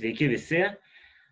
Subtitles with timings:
[0.00, 0.60] Sveiki visi.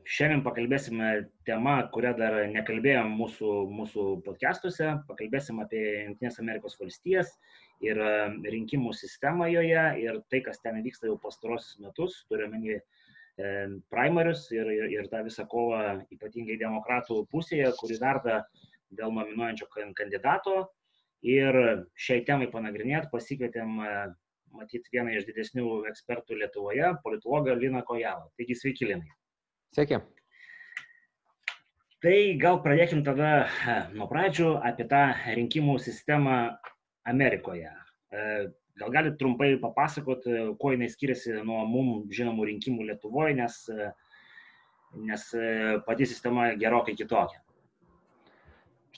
[0.04, 1.06] Šiandien pakalbėsime
[1.48, 4.90] temą, kurią dar nekalbėjom mūsų, mūsų podcastuose.
[5.08, 7.30] Pakalbėsim apie Junktinės Amerikos valstijas
[7.80, 8.10] ir e,
[8.52, 12.82] rinkimų sistemą joje ir tai, kas ten vyksta jau pastarosius metus, turiuomenį e,
[13.88, 18.42] primarius ir, ir, ir tą visą kovą ypatingai demokratų pusėje, kuri verda
[19.00, 20.66] dėl nominuojančio kandidato.
[21.24, 21.56] Ir
[21.96, 23.80] šiai temai panagrinėti pasikvietėm
[24.48, 28.28] e, matyti vieną iš didesnių ekspertų Lietuvoje, politologą Liną Kojalą.
[28.38, 29.10] Taigi sveiki, Linai.
[29.76, 30.00] Sveiki.
[32.02, 33.48] Tai gal pradėkim tada
[33.96, 35.02] nuo pradžių apie tą
[35.34, 36.38] rinkimų sistemą
[37.10, 37.72] Amerikoje.
[38.12, 38.22] E,
[38.78, 43.58] gal galite trumpai papasakoti, kuo jinai skiriasi nuo mums žinomų rinkimų Lietuvoje, nes,
[45.10, 45.28] nes
[45.88, 47.42] pati sistema gerokai kitokia.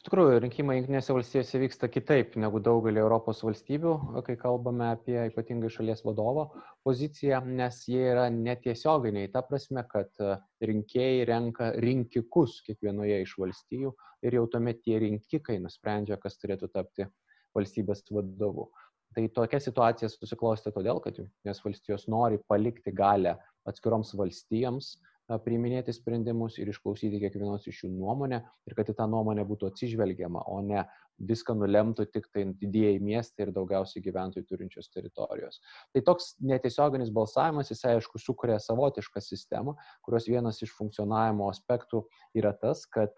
[0.00, 3.90] Iš tikrųjų, rinkimai Junktinėse valstijose vyksta kitaip negu daugelį Europos valstybių,
[4.24, 6.46] kai kalbame apie ypatingai šalies vadovo
[6.88, 10.38] poziciją, nes jie yra netiesioginiai, ta prasme, kad e,
[10.70, 13.92] rinkėjai renka rinkikus kiekvienoje iš valstijų
[14.24, 17.04] ir jau tuomet tie rinkikai nusprendžia, kas turėtų tapti
[17.52, 18.70] valstybės vadovu.
[19.12, 23.36] Tai tokia situacija susiklostė todėl, kad Junktinės valstijos nori palikti galę
[23.68, 24.94] atskiroms valstijoms
[25.38, 30.42] priiminėti sprendimus ir išklausyti kiekvienos iš jų nuomonę ir kad į tą nuomonę būtų atsižvelgiama,
[30.50, 30.84] o ne
[31.20, 35.60] viską nulemtų tik tai didieji miestai ir daugiausiai gyventojų turinčios teritorijos.
[35.92, 42.06] Tai toks netiesioginis balsavimas, jis aišku sukuria savotišką sistemą, kurios vienas iš funkcionavimo aspektų
[42.40, 43.12] yra tas, kad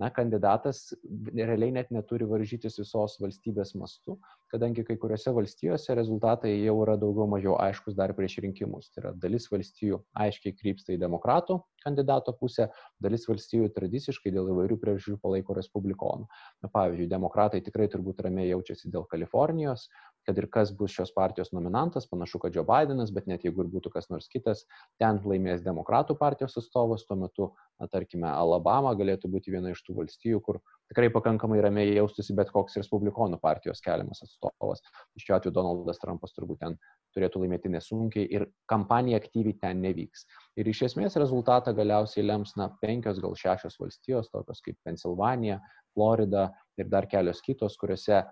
[0.00, 0.88] na, kandidatas
[1.34, 4.16] realiai net neturi varžytis visos valstybės mastu,
[4.52, 8.90] kadangi kai kuriuose valstijose rezultatai jau yra daugiau mažiau aiškus dar prieš rinkimus.
[8.94, 12.68] Tai yra dalis valstijų aiškiai krypsta į demokratų kandidato pusę,
[13.02, 16.26] dalis valstijų tradiciškai dėl įvairių priežasčių palaiko respublikonų.
[16.64, 19.88] Na, pavyzdžiui, demokratai tikrai turbūt ramiai jaučiasi dėl Kalifornijos,
[20.24, 23.70] kad ir kas bus šios partijos nominantas, panašu, kad Joe Bidenas, bet net jeigu ir
[23.74, 24.64] būtų kas nors kitas,
[25.00, 29.96] ten laimės demokratų partijos atstovas, tuo metu, na, tarkime, Alabama galėtų būti viena iš tų
[29.98, 34.84] valstijų, kur tikrai pakankamai ramiai jaustųsi bet koks Respublikonų partijos keliamas atstovas.
[35.20, 36.78] Šiuo atveju Donaldas Trumpas turbūt ten
[37.14, 40.26] turėtų laimėti nesunkiai ir kampanija aktyviai ten nevyks.
[40.60, 45.60] Ir iš esmės rezultatą galiausiai lems, na, penkios, gal šešios valstijos, tokios kaip Pensilvanija,
[45.94, 48.24] Florida ir dar kelios kitos, kuriuose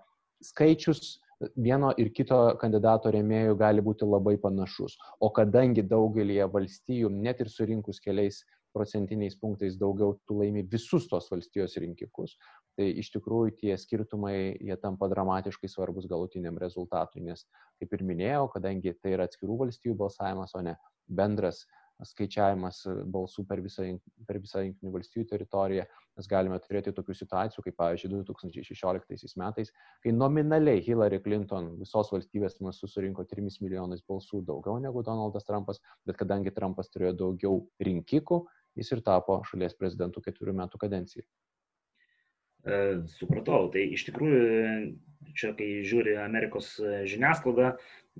[0.43, 1.19] skaičius
[1.55, 4.95] vieno ir kito kandidato rėmėjų gali būti labai panašus.
[5.19, 11.29] O kadangi daugelie valstijų, net ir surinkus keliais procentiniais punktais daugiau tu laimi visus tos
[11.31, 12.35] valstijos rinkikus,
[12.77, 17.45] tai iš tikrųjų tie skirtumai jie tampa dramatiškai svarbus galutiniam rezultatui, nes
[17.81, 20.75] kaip ir minėjau, kadangi tai yra atskirų valstijų balsavimas, o ne
[21.07, 21.63] bendras
[22.01, 22.81] skaičiavimas
[23.13, 23.85] balsų per visą,
[24.27, 25.85] per visą Junktinių valstybių teritoriją,
[26.17, 29.71] mes galime turėti tokių situacijų, kaip pavyzdžiui 2016 metais,
[30.03, 35.81] kai nominaliai Hillary Clinton visos valstybės masu surinko 3 milijonais balsų daugiau negu Donaldas Trumpas,
[36.07, 38.43] bet kadangi Trumpas turėjo daugiau rinkikų,
[38.79, 41.25] jis ir tapo šalies prezidentu ketverių metų kadencijai.
[42.63, 42.77] E,
[43.19, 44.43] supratau, tai iš tikrųjų
[45.35, 46.75] čia, kai žiūri Amerikos
[47.09, 47.73] žiniasklaidą,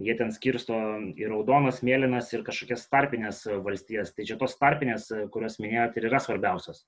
[0.03, 0.75] jie ten skirsto
[1.15, 4.13] į raudonas, mėlynas ir kažkokias tarpinės valstijas.
[4.15, 6.83] Tai čia tos tarpinės, kurias minėjote, ir yra svarbiausios.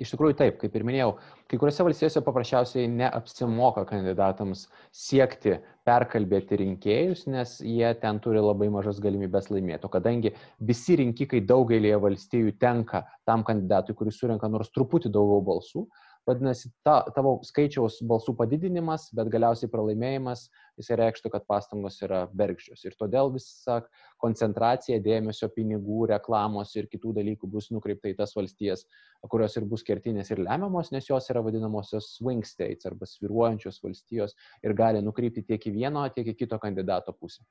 [0.00, 1.10] Iš tikrųjų taip, kaip ir minėjau,
[1.50, 9.02] kai kuriuose valstijose paprasčiausiai neapsimoka kandidatams siekti perkalbėti rinkėjus, nes jie ten turi labai mažas
[9.04, 9.84] galimybės laimėti.
[9.84, 10.32] O kadangi
[10.64, 15.84] visi rinkikai daugelėje valstijų tenka tam kandidatui, kuris surenka nors truputį daugiau balsų,
[16.22, 20.44] Vadinasi, ta, tavo skaičiaus balsų padidinimas, bet galiausiai pralaimėjimas,
[20.78, 22.84] jisai reikštų, kad pastangos yra bergždžios.
[22.86, 23.80] Ir todėl visa
[24.22, 28.86] koncentracija dėmesio, pinigų, reklamos ir kitų dalykų bus nukreipta į tas valstijas,
[29.34, 34.38] kurios ir bus kertinės ir lemiamos, nes jos yra vadinamosios swing states arba sviruojančios valstijos
[34.62, 37.42] ir gali nukreipti tiek į vieno, tiek į kito kandidato pusę.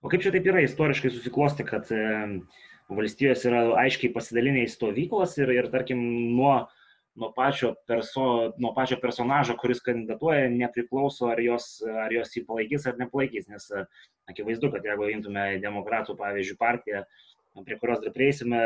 [0.00, 1.90] O kaip čia taip yra istoriškai susiklosti, kad
[2.90, 5.98] valstijos yra aiškiai pasidalinę į stovyklas ir, ir tarkim,
[6.38, 6.60] nuo
[7.18, 12.86] nuo pačio, perso, nuo pačio personažo, kuris kandidatuoja, nepriklauso, ar jos, ar jos jį palaikys
[12.86, 13.48] ar nepalaikys.
[13.50, 13.66] Nes
[14.30, 17.02] akivaizdu, kad jeigu imtume demokratų, pavyzdžiui, partiją,
[17.66, 18.62] prie kurios dar prieisime,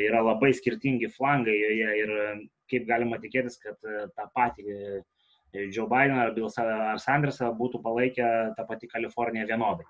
[0.00, 2.14] yra labai skirtingi flangai joje ir
[2.70, 5.02] kaip galima tikėtis, kad tą patį
[5.54, 9.86] Joe Biden ar Bill ar Sandersą būtų palaikę tą patį Kaliforniją vienodai.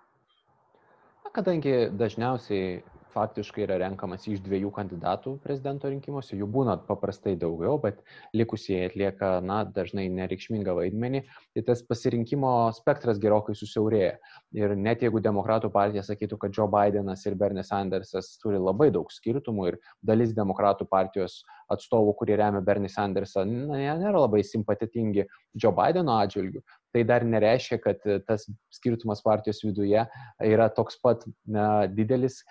[1.34, 2.82] Kadangi dažniausiai
[3.14, 8.02] faktiškai yra renkamas iš dviejų kandidatų prezidento rinkimuose, jų būna paprastai daugiau, bet
[8.36, 11.22] likusieji atlieka, na, dažnai nereikšmingą vaidmenį,
[11.54, 14.16] tai tas pasirinkimo spektras gerokai susiaurėja.
[14.58, 19.10] Ir net jeigu demokratų partija sakytų, kad Joe Bidenas ir Bernie Sandersas turi labai daug
[19.14, 25.72] skirtumų ir dalis demokratų partijos atstovų, kurie remia Bernie Sandersą, na, nėra labai simpatitingi Joe
[25.74, 26.64] Bideno atžvilgiu,
[26.94, 30.04] tai dar nereiškia, kad tas skirtumas partijos viduje
[30.46, 32.42] yra toks pat na, didelis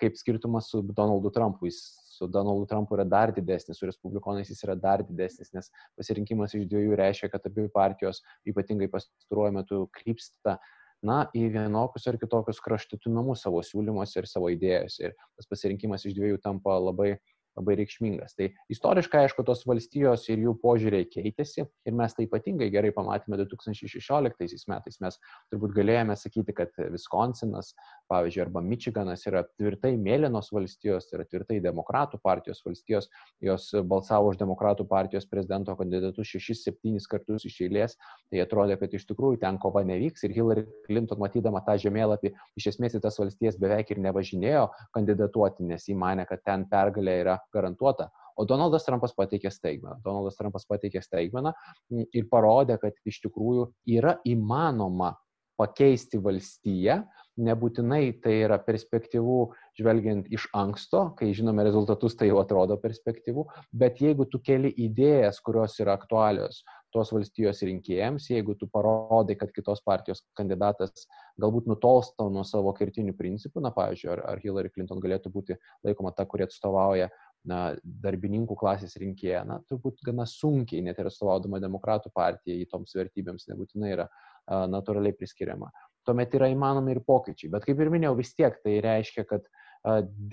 [0.00, 1.68] kaip skirtumas su Donaldu Trumpu.
[1.68, 1.82] Jis
[2.20, 6.66] su Donaldu Trumpu yra dar didesnis, su respublikonais jis yra dar didesnis, nes pasirinkimas iš
[6.68, 10.58] dviejų reiškia, kad abi partijos ypatingai pastaruoju metu krypsta
[11.00, 15.08] na, į vienokius ar kitokius kraštutinumus savo siūlymuose ir savo idėjose.
[15.08, 17.14] Ir tas pasirinkimas iš dviejų tampa labai
[17.60, 18.34] labai reikšmingas.
[18.38, 23.38] Tai istoriškai, aišku, tos valstijos ir jų požiūriai keitėsi ir mes tai ypatingai gerai pamatėme
[23.44, 25.00] 2016 metais.
[25.04, 25.20] Mes
[25.52, 27.74] turbūt galėjome sakyti, kad Wisconsinas,
[28.10, 33.08] pavyzdžiui, arba Michiganas yra tvirtai mėlynos valstijos, yra tvirtai demokratų partijos valstijos,
[33.44, 37.96] jos balsavo už demokratų partijos prezidento kandidatus 6-7 kartus iš eilės,
[38.30, 42.72] tai atrodė, kad iš tikrųjų ten kova nevyks ir Hillary Clinton matydama tą žemėlapį iš
[42.74, 44.66] esmės į tas valstijas beveik ir nevažinėjo
[44.96, 48.10] kandidatuoti, nes jį mane, kad ten pergalė yra garantuota.
[48.40, 49.98] O Donaldas Trumpas pateikė staigmeną.
[50.04, 51.52] Donaldas Trumpas pateikė staigmeną
[51.92, 53.66] ir parodė, kad iš tikrųjų
[53.98, 55.12] yra įmanoma
[55.60, 57.02] pakeisti valstiją,
[57.40, 59.38] nebūtinai tai yra perspektyvų
[59.78, 63.46] žvelgiant iš anksto, kai žinome rezultatus, tai jau atrodo perspektyvų,
[63.82, 66.62] bet jeigu tu keli idėjas, kurios yra aktualios
[66.94, 71.06] tos valstijos rinkėjams, jeigu tu parodai, kad kitos partijos kandidatas
[71.40, 75.56] galbūt nutolsta nuo savo kertinių principų, na, pavyzdžiui, ar, ar Hillary Clinton galėtų būti
[75.86, 77.08] laikoma ta, kurie atstovauja
[77.48, 83.48] na, darbininkų klasės rinkėją, na, turbūt gana sunkiai, net ir atstovaudama demokratų partijai, toms vertybėms
[83.52, 84.10] nebūtinai yra
[84.50, 85.70] natūraliai priskiriama.
[86.08, 87.50] Tuomet yra įmanomi ir pokyčiai.
[87.52, 89.48] Bet kaip ir minėjau, vis tiek tai reiškia, kad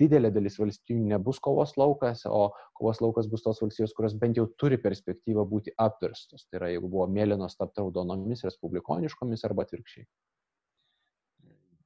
[0.00, 4.46] didelė dalis valstybių nebus kovos laukas, o kovos laukas bus tos valstybės, kurios bent jau
[4.60, 6.46] turi perspektyvą būti apverstos.
[6.48, 10.04] Tai yra, jeigu buvo mėlynos tapti raudonomis, respublikoniškomis arba atvirkščiai.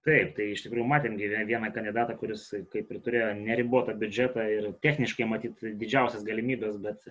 [0.02, 1.14] Taip, tai iš tikrųjų matėm
[1.46, 7.06] vieną kandidatą, kuris kaip ir turėjo neribotą biudžetą ir techniškai matyti didžiausias galimybės, bet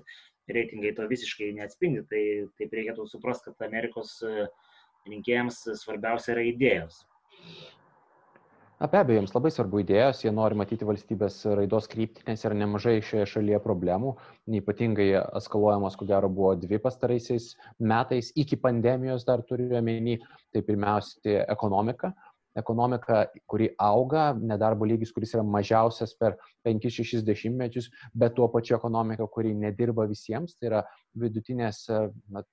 [0.51, 2.03] reitingai to visiškai neatspindi.
[2.11, 2.23] Tai
[2.59, 4.49] taip reikėtų suprasti, kad Amerikos e,
[5.09, 7.05] rinkėjams svarbiausia yra idėjos.
[8.81, 12.95] Be abejo, jiems labai svarbu idėjos, jie nori matyti valstybės raidos kryptį, nes yra nemažai
[13.05, 14.15] šioje šalyje problemų,
[14.57, 15.05] ypatingai
[15.37, 20.17] eskaluojamos, ko gero, buvo dvi pastaraisiais metais, iki pandemijos dar turiu omeny,
[20.49, 22.09] tai pirmiausia ekonomika,
[22.57, 26.35] ekonomika, kuri auga, nedarbo lygis, kuris yra mažiausias per
[26.67, 30.83] 5-6 dešimtmečius, bet tuo pačiu ekonomika, kuri nedirba visiems, tai yra
[31.21, 31.85] vidutinės
[32.31, 32.43] na,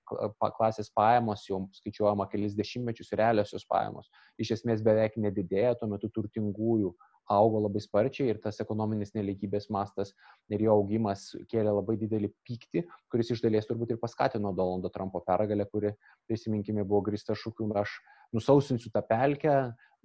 [0.58, 6.94] klasės pajamos, jau skaičiuojama kelis dešimtmečius, realiosios pajamos, iš esmės beveik nedidėja, tuo metu turtingųjų
[7.28, 10.14] augo labai sparčiai ir tas ekonominis neligybės mastas
[10.52, 15.20] ir jo augimas kėlė labai didelį pyktį, kuris iš dalies turbūt ir paskatino Donaldo Trumpo
[15.26, 15.92] pergalę, kuri,
[16.30, 17.98] prisiminkime, buvo grįsta šūkiu, aš
[18.36, 19.56] nusausinsiu tą pelkę,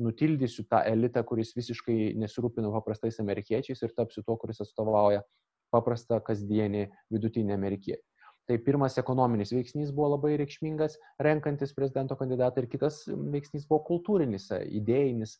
[0.03, 5.21] nutildysiu tą elitą, kuris visiškai nesirūpina paprastais amerikiečiais ir tapsiu tuo, kuris atstovauja
[5.73, 8.03] paprastą kasdienį vidutinį amerikietį.
[8.43, 14.49] Tai pirmas ekonominis veiksnys buvo labai reikšmingas, renkantis prezidento kandidatą, ir kitas veiksnys buvo kultūrinis,
[14.67, 15.37] idėjinis,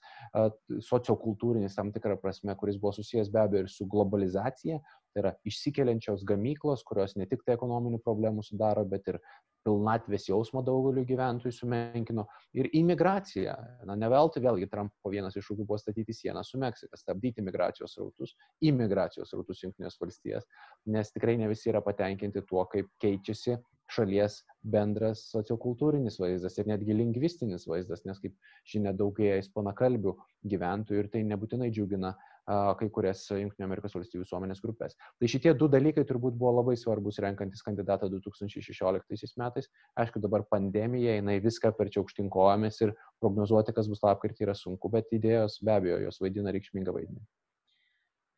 [0.87, 4.79] sociokultūrinis tam tikrą prasme, kuris buvo susijęs be abejo ir su globalizacija,
[5.11, 9.19] tai yra išsikeliančios gamyklos, kurios ne tik tai ekonominių problemų sudaro, bet ir
[9.63, 12.25] pilnatvės jausmą daugeliu gyventojų sumenkino
[12.57, 13.55] ir imigracija.
[13.87, 17.95] Na, ne veltui vėlgi Trumpo vienas iš šūkių buvo statyti sieną su Meksika, stabdyti migracijos
[17.99, 20.47] rautus, imigracijos rautus Junktinės valstijas,
[20.85, 23.57] nes tikrai ne visi yra patenkinti tuo, kaip keičiasi
[23.93, 24.39] šalies
[24.73, 28.35] bendras sociokultūrinis vaizdas ir netgi lingvistinis vaizdas, nes kaip
[28.69, 30.15] žinia daugėja ispanakalbių
[30.49, 34.97] gyventojų ir tai nebūtinai džiugina uh, kai kurias Junktinių Amerikos valstybių visuomenės grupės.
[35.19, 39.69] Tai šitie du dalykai turbūt buvo labai svarbus renkantis kandidatą 2016 metais.
[39.99, 42.91] Aišku, dabar pandemija, jinai viską perčia aukštinkojomis ir
[43.23, 47.23] prognozuoti, kas bus lapkritį yra sunku, bet idėjos be abejo, jos vaidina reikšmingą vaidmenį.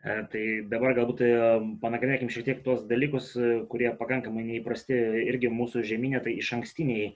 [0.05, 1.29] E, tai dabar galbūt e,
[1.81, 4.93] panagrinėkim šiek tiek tuos dalykus, e, kurie pakankamai neįprasti
[5.31, 7.07] irgi mūsų žemynė, tai iš ankstiniai,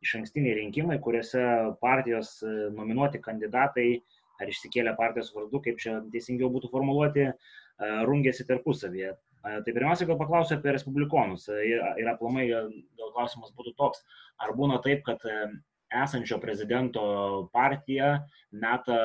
[0.00, 1.42] iš ankstiniai rinkimai, kuriuose
[1.82, 2.38] partijos
[2.72, 7.30] nominuoti kandidatai uh, ar išsikėlę partijos vardu, kaip čia teisingiau būtų formuluoti,
[8.08, 9.14] rungėsi tarpusavyje.
[9.40, 11.46] Tai pirmiausia, gal paklausiu apie respublikonus.
[11.48, 14.04] Ir aplamai gal klausimas būtų toks,
[14.40, 15.24] ar būna taip, kad
[15.90, 17.02] esančio prezidento
[17.52, 18.12] partija
[18.50, 18.98] meta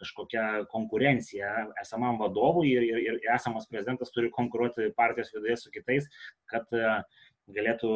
[0.00, 1.50] kažkokią konkurenciją
[1.82, 6.08] esamam vadovui ir, ir, ir esamas prezidentas turi konkuruoti partijos viduje su kitais,
[6.52, 6.68] kad
[7.48, 7.92] galėtų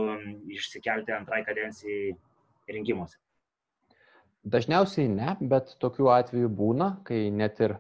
[0.59, 2.15] išsikelti antrai kadencijai
[2.73, 3.21] rinkimuose.
[4.43, 7.77] Dažniausiai ne, bet tokių atvejų būna, kai net ir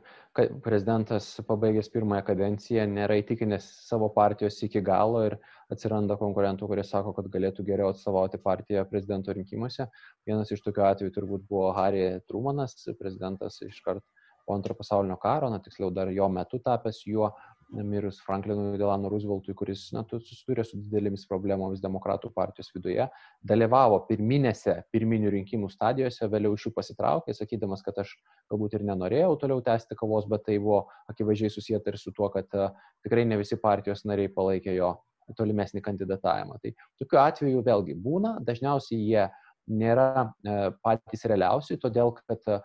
[0.62, 5.34] prezidentas pabaigęs pirmąją kadenciją nėra įtikinęs savo partijos iki galo ir
[5.74, 9.88] atsiranda konkurentų, kurie sako, kad galėtų geriau atstovauti partiją prezidento rinkimuose.
[10.28, 14.06] Vienas iš tokių atvejų turbūt buvo Harry Trumanas, prezidentas iškart
[14.46, 17.32] po antro pasaulinio karo, na tiksliau dar jo metu tapęs juo
[17.72, 23.06] mirus Franklinui Delano Rooseveltui, kuris na, susidūrė su didelėmis problemomis demokratų partijos viduje,
[23.48, 28.12] dalyvavo pirminėse pirminių rinkimų stadijose, vėliau iš jų pasitraukė, sakydamas, kad aš
[28.52, 32.58] galbūt ir nenorėjau toliau tęsti kavos, bet tai buvo akivaizdžiai susijęta ir su tuo, kad
[32.58, 32.68] uh,
[33.06, 34.92] tikrai ne visi partijos nariai palaikė jo
[35.38, 36.58] tolimesnį kandidatavimą.
[36.60, 39.26] Tai tokiu atveju vėlgi būna, dažniausiai jie
[39.72, 42.60] nėra uh, patys realiausi, todėl kad uh,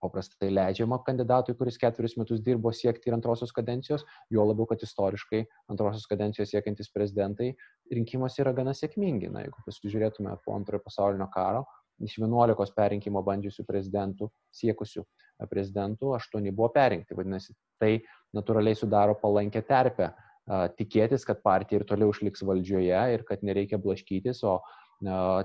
[0.00, 5.42] paprastai leidžiama kandidatui, kuris ketverius metus dirbo siekti ir antrosios kadencijos, juo labiau, kad istoriškai
[5.72, 7.50] antrosios kadencijos siekiantis prezidentai
[7.92, 9.30] rinkimuose yra gana sėkmingi.
[9.32, 11.66] Na, jeigu pasižiūrėtume po antrojo pasaulinio karo,
[12.00, 15.04] iš 11 perrinkimo bandžiusių prezidentų, siekusių
[15.50, 17.16] prezidentų, 8 buvo perrinkti.
[17.16, 17.98] Vadinasi, tai
[18.36, 20.12] natūraliai sudaro palankę terpę
[20.78, 24.58] tikėtis, kad partija ir toliau išliks valdžioje ir kad nereikia blaškytis, o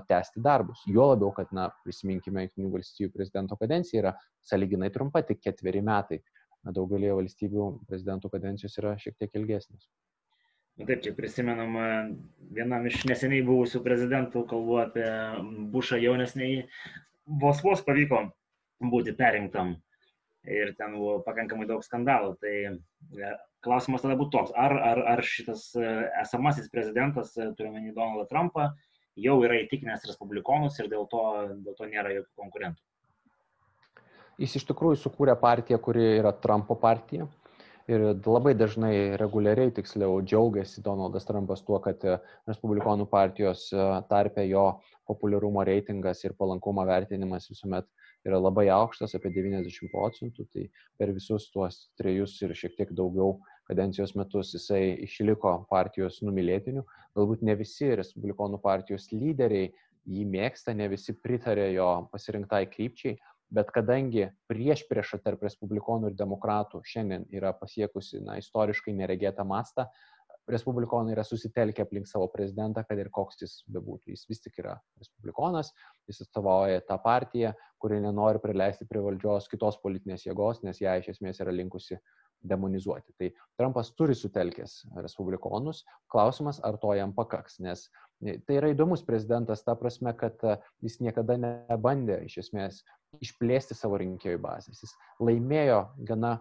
[0.08, 0.82] tęsti darbus.
[0.86, 4.12] Jo labiau, kad, na, prisiminkime, Junktinių valstybių prezidento kadencija yra
[4.44, 6.20] saliginai trumpa, tik ketveri metai.
[6.66, 9.86] Daugelėje valstybių prezidentų kadencijos yra šiek tiek ilgesnės.
[10.76, 11.76] Taip, čia prisimenam
[12.52, 15.06] vienam iš neseniai buvusių prezidentų, kalbu apie
[15.72, 16.50] Bušą jaunesnį,
[17.40, 18.26] vos vos pavyko
[18.92, 19.76] būti perinktam
[20.46, 22.34] ir ten buvo pakankamai daug skandalų.
[22.42, 23.32] Tai e,
[23.64, 25.86] klausimas tada būtų toks, ar, ar, ar šitas e,
[26.22, 28.68] esamasis prezidentas, e, turiuomenį Donaldą Trumpą,
[29.16, 31.22] jau yra įtikinęs respublikonus ir dėl to,
[31.64, 32.82] dėl to nėra jokių konkurentų.
[34.42, 37.28] Jis iš tikrųjų sukūrė partiją, kuri yra Trumpo partija.
[37.86, 42.16] Ir labai dažnai, reguliariai tiksliau, džiaugiasi Donaldas Trumpas tuo, kad e,
[42.50, 44.64] Respublikonų partijos e, tarpe jo
[45.06, 47.86] populiarumo reitingas ir palankumo vertinimas visuomet
[48.26, 50.46] yra labai aukštas, apie 90 procentų.
[50.52, 50.66] Tai
[50.98, 53.38] per visus tuos trejus ir šiek tiek daugiau
[53.70, 56.84] kadencijos metus jisai išliko partijos numylėtiniu.
[57.18, 59.72] Galbūt ne visi Respublikonų partijos lyderiai
[60.06, 63.16] jį mėgsta, ne visi pritarė jo pasirinktai krypčiai,
[63.50, 69.88] bet kadangi prieš priešą tarp Respublikonų ir Demokratų šiandien yra pasiekusi na, istoriškai neregėtą mastą,
[70.50, 74.12] Respublikonai yra susitelkę aplink savo prezidentą, kad ir koks jis bebūtų.
[74.14, 75.72] Jis vis tik yra Respublikonas,
[76.06, 77.50] jis atstovauja tą partiją,
[77.82, 81.98] kuri nenori prileisti prie valdžios kitos politinės jėgos, nes ją iš esmės yra linkusi
[82.46, 83.14] demonizuoti.
[83.18, 87.88] Tai Trumpas turi sutelkęs respublikonus, klausimas, ar to jam pakaks, nes
[88.46, 92.80] tai yra įdomus prezidentas ta prasme, kad e, jis niekada nebandė iš esmės
[93.24, 94.80] išplėsti savo rinkėjų bazės.
[94.84, 96.36] Jis laimėjo gana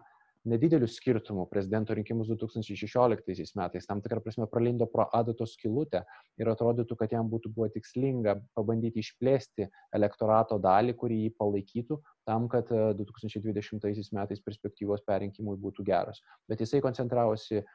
[0.49, 6.03] nedidelių skirtumų prezidento rinkimus 2016 metais, tam tikrą prasme pralindo pro adatos skilutę
[6.41, 11.99] ir atrodytų, kad jam būtų buvo tikslinga pabandyti išplėsti elektorato dalį, kuri jį palaikytų,
[12.29, 16.21] tam, kad 2020 e, metais perspektyvos perrinkimui būtų geros.
[16.49, 17.65] Bet jisai koncentravosi e,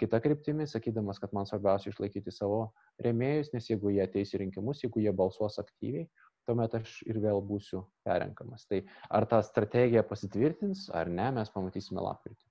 [0.00, 2.70] kitą kryptimį, sakydamas, kad man svarbiausia išlaikyti savo
[3.02, 6.08] remėjus, nes jeigu jie ateis į rinkimus, jeigu jie balsuos aktyviai,
[6.50, 8.66] tuomet aš ir vėl būsiu perrenkamas.
[8.66, 12.42] Tai ar ta strategija pasitvirtins ar ne, mes pamatysime lapkritį.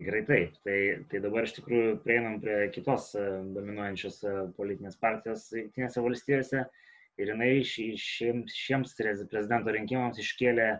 [0.00, 0.54] Gerai, taip.
[0.64, 0.76] Tai,
[1.12, 6.62] tai dabar iš tikrųjų prieinam prie kitos e, dominuojančios e, politinės partijos Junktinėse valstijose
[7.20, 10.70] ir jinai šiems, šiems prezidento rinkimams iškėlė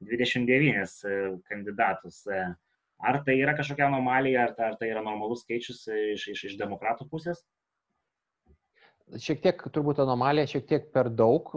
[0.00, 1.18] 29 e,
[1.50, 2.22] kandidatus.
[3.00, 5.84] Ar tai yra kažkokia anomalija, ar, ta, ar tai yra normalus skaičius
[6.14, 7.44] iš, iš, iš demokratų pusės?
[9.18, 11.50] Šiek tiek turbūt anomalija, šiek tiek per daug.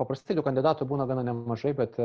[0.00, 1.98] Paprastai tų kandidatų būna gana nemažai, bet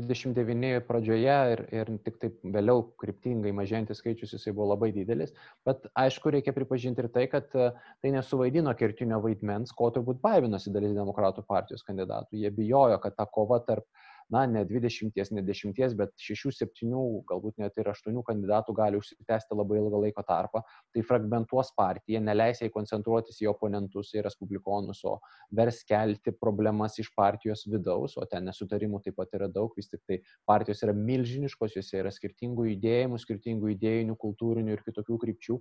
[0.00, 5.32] 29 e, pradžioje ir, ir tik taip vėliau kryptingai mažėjantis skaičius jisai buvo labai didelis.
[5.66, 7.70] Bet aišku, reikia pripažinti ir tai, kad e,
[8.04, 12.42] tai nesuvaidino kertinio vaidmens, ko turbūt baiminosi dalis demokratų partijos kandidatų.
[12.42, 13.88] Jie bijojo, kad ta kova tarp
[14.30, 16.90] na, ne 20, ne 10, bet 6, 7,
[17.28, 20.62] galbūt net ir 8 kandidatų gali užsitęsti labai ilgą laiko tarpą.
[20.94, 25.18] Tai fragmentuos partiją, neleis jai koncentruotis į oponentus, į respublikonus, o
[25.56, 30.04] vers kelti problemas iš partijos vidaus, o ten nesutarimų taip pat yra daug, vis tik
[30.06, 35.60] tai partijos yra milžiniškos, juose yra skirtingų judėjimų, skirtingų idėjinių, kultūrinių ir kitokių krypčių.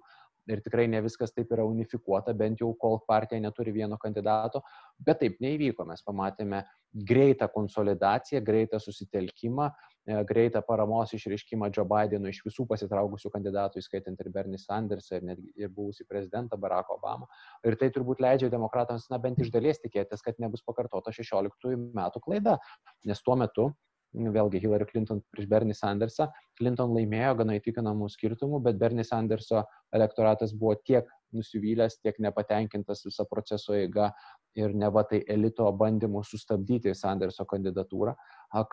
[0.49, 4.63] Ir tikrai ne viskas taip yra unifikuota, bent jau kol partija neturi vieno kandidato,
[5.05, 5.85] bet taip neįvyko.
[5.85, 9.69] Mes pamatėme greitą konsolidaciją, greitą susitelkimą,
[10.07, 15.27] e, greitą paramos išreiškimą Joe Bidenui iš visų pasitraukusių kandidatų, įskaitant ir Bernie Sandersą, ir,
[15.31, 17.27] netgi, ir buvusį prezidentą Barack Obama.
[17.63, 22.23] Ir tai turbūt leidžia demokratams, na bent iš dalies tikėtis, kad nebus pakartota 16 metų
[22.25, 22.57] klaida,
[23.05, 23.69] nes tuo metu
[24.13, 26.29] vėlgi Hillary Clinton prieš Bernie Sandersą.
[26.57, 31.05] Clinton laimėjo gana įtikinamų skirtumų, bet Bernie Sanderso elektoratas buvo tiek
[31.35, 34.11] nusivylęs, tiek nepatenkintas visą proceso eiga
[34.57, 38.15] ir neva tai elito bandymų sustabdyti Sanderso kandidatūrą,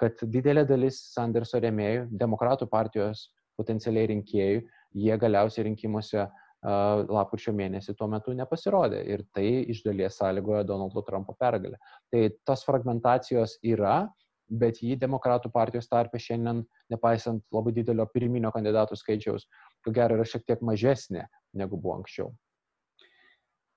[0.01, 4.65] kad didelė dalis Sanderso rėmėjų, demokratų partijos potencialiai rinkėjų,
[4.97, 6.27] jie galiausiai rinkimuose
[6.67, 11.79] lapkričio mėnesį tuo metu nepasirodė ir tai iš dalies sąlygojo Donaldo Trumpo pergalę.
[12.11, 14.09] Tai tos fragmentacijos yra,
[14.49, 19.47] bet jį demokratų partijos tarpe šiandien, nepaisant labai didelio pirminio kandidatų skaičiaus,
[19.85, 22.33] ko gero, yra šiek tiek mažesnė negu buvo anksčiau.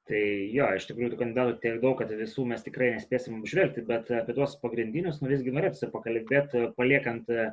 [0.09, 4.07] Tai jo, iš tikrųjų, tų kandidatų tiek daug, kad visų mes tikrai nespėsim apžvelgti, bet
[4.17, 7.45] apie tuos pagrindinius, nu visgi norėtųsi pakalbėti, paliekant e,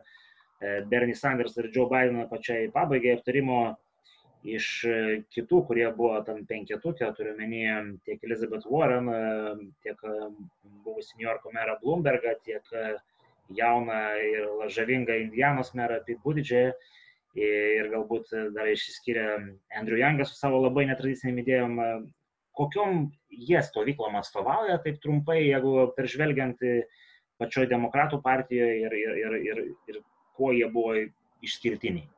[0.88, 3.58] Bernie Sanders ir Joe Bideną pačiai pabaigai aptarimo
[4.56, 4.96] iš e,
[5.36, 7.76] kitų, kurie buvo tam penketukė, turiu menyje
[8.08, 10.00] tiek Elizabeth Warren, e, tiek
[10.80, 12.76] buvusi New Yorko merą Bloombergą, tiek
[13.52, 16.88] jauną ir žavingą Indianos merą Pete Buttigieg.
[17.36, 19.34] Ir galbūt dar išsiskiria
[19.76, 21.74] Andrew Youngas su savo labai netradiciniam idėjom
[22.56, 26.62] kokiom jie stovyklom atstovauja, taip trumpai, jeigu peržvelgiant
[27.40, 30.02] pačioje demokratų partijoje ir, ir, ir, ir, ir
[30.36, 30.96] kuo jie buvo
[31.44, 32.08] išskirtiniai.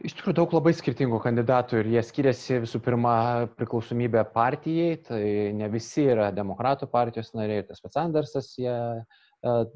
[0.00, 3.14] Iš tikrųjų daug labai skirtingų kandidatų ir jie skiriasi visų pirma
[3.58, 8.72] priklausomybė partijai, tai ne visi yra demokratų partijos nariai, tas pats Andersas, jie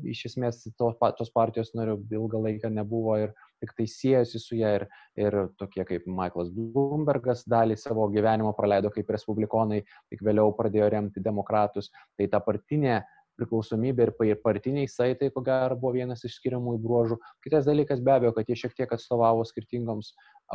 [0.09, 4.75] iš esmės tos, tos partijos narių ilgą laiką nebuvo ir tik tai siejasi su ją
[4.79, 4.87] ir,
[5.21, 9.83] ir tokie kaip Michaelas Bloombergas dalį savo gyvenimo praleido kaip respublikonai,
[10.13, 11.91] tik vėliau pradėjo remti demokratus.
[12.19, 13.03] Tai ta partinė
[13.39, 17.19] priklausomybė ir partiniai saitai, ko gero, buvo vienas iš skiriamųjų bruožų.
[17.45, 20.13] Kitas dalykas be abejo, kad jie šiek tiek atstovavo skirtingoms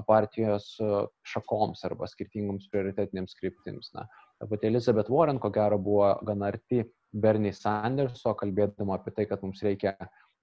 [0.08, 0.72] partijos
[1.28, 3.92] šakoms arba skirtingoms prioritetinėms kryptims.
[3.98, 4.06] Na,
[4.46, 9.64] pati Elizabeth Warren, ko gero, buvo gana arti Bernie Sanderso, kalbėdama apie tai, kad mums
[9.66, 9.96] reikia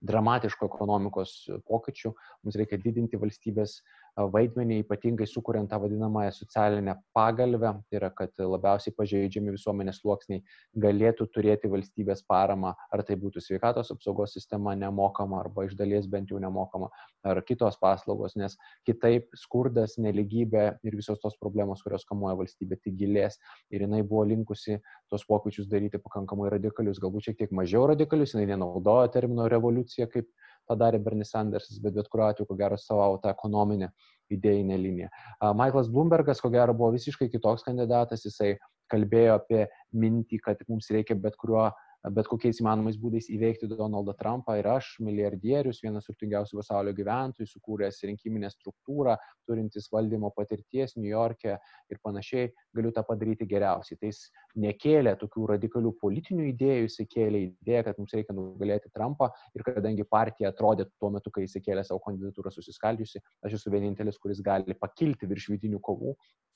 [0.05, 1.35] dramatiškų ekonomikos
[1.69, 2.12] pokyčių,
[2.45, 3.79] mums reikia didinti valstybės
[4.16, 10.42] vaidmenį, ypatingai sukuriant tą vadinamąją socialinę pagalbę, tai yra, kad labiausiai pažeidžiami visuomenės sluoksniai
[10.80, 16.32] galėtų turėti valstybės paramą, ar tai būtų sveikatos apsaugos sistema nemokama, arba iš dalies bent
[16.32, 16.88] jau nemokama,
[17.28, 18.56] ar kitos paslaugos, nes
[18.88, 23.37] kitaip skurdas, neligybė ir visos tos problemos, kurios kamuoja valstybė, tik gilės.
[23.70, 24.80] Ir jinai buvo linkusi
[25.12, 30.30] tos pokyčius daryti pakankamai radikalius, galbūt šiek tiek mažiau radikalius, jinai nenaudojo termino revoliucija kaip
[30.68, 33.90] tą darė Bernie Sandersas, bet bet kuriuo atveju, ko gero, savavo tą ekonominę
[34.35, 35.11] idėjinę liniją.
[35.54, 38.56] Michaelas Bloombergas, ko gero, buvo visiškai kitoks kandidatas, jisai
[38.90, 41.70] kalbėjo apie mintį, kad mums reikia bet kuriuo
[42.15, 47.99] bet kokiais įmanomais būdais įveikti Donaldą Trumpą ir aš, milijardierius, vienas turtingiausių pasaulio gyventojų, sukūręs
[48.07, 49.17] rinkiminę struktūrą,
[49.49, 53.99] turintis valdymo patirties New York'e ir panašiai, galiu tą padaryti geriausiai.
[53.99, 54.23] Tai jis
[54.66, 60.07] nekėlė tokių radikalių politinių idėjų, jis kėlė idėją, kad mums reikia nugalėti Trumpą ir kadangi
[60.09, 64.79] partija atrodė tuo metu, kai jis kėlė savo kandidatūrą susiskaldžiusi, aš esu vienintelis, kuris gali
[64.79, 66.14] pakilti virš vidinių kovų,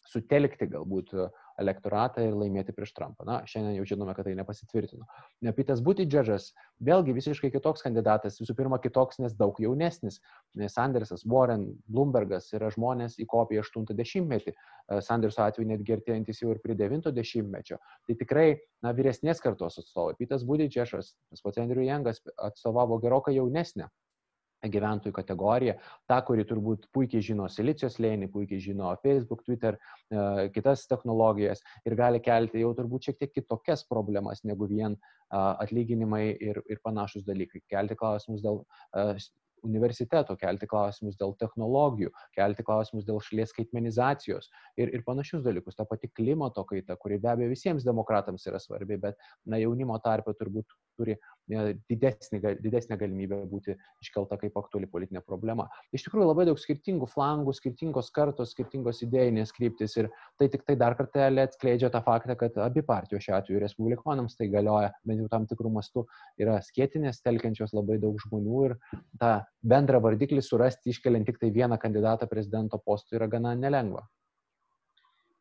[0.09, 1.13] sutelkti galbūt
[1.61, 3.27] elektoratą ir laimėti prieš Trumpą.
[3.29, 5.07] Na, šiandien jau žinome, kad tai nepasitvirtino.
[5.57, 6.51] Pitas Butidžežas,
[6.85, 10.21] vėlgi visiškai kitoks kandidatas, visų pirma kitoks, nes daug jaunesnis.
[10.73, 14.57] Sandersas, Warren, Bloombergas yra žmonės įkopė 80-metį,
[15.07, 17.81] Sanderso atveju netgi artėjantis jau ir prie 90-mečio.
[18.09, 18.49] Tai tikrai
[18.85, 20.17] na, vyresnės kartos atstovai.
[20.19, 23.91] Pitas Butidžežas, tas pats Andrew Youngas atstovavo gerokai jaunesnę
[24.69, 25.75] gyventojų kategoriją,
[26.11, 29.79] tą, kuri turbūt puikiai žino silicijos lėnį, puikiai žino Facebook, Twitter,
[30.11, 34.99] e, kitas technologijas ir gali kelti jau turbūt šiek tiek kitokias problemas negu vien
[35.31, 37.63] atlyginimai ir, ir panašus dalykai.
[37.71, 38.65] Kelti klausimus dėl
[39.67, 45.79] universiteto, kelti klausimus dėl technologijų, kelti klausimus dėl šalies skaitmenizacijos ir, ir panašius dalykus.
[45.79, 50.35] Ta pati klimato kaita, kuri be abejo visiems demokratams yra svarbi, bet na, jaunimo tarpe
[50.39, 50.69] turbūt
[51.01, 51.17] turi
[51.91, 55.67] didesnį, didesnę galimybę būti iškelta kaip aktuali politinė problema.
[55.97, 60.77] Iš tikrųjų labai daug skirtingų flangų, skirtingos kartos, skirtingos idėjinės kryptis ir tai tik tai
[60.81, 65.31] dar kartelį atskleidžia tą faktą, kad abi partijos šiuo atveju respublikonams tai galioja, bent jau
[65.33, 66.07] tam tikrų mastų,
[66.41, 68.77] yra skėtinės, telkiančios labai daug žmonių ir
[69.21, 74.07] tą bendrą vardiklį surasti iškeliant tik tai vieną kandidatą prezidento postui yra gana nelengva.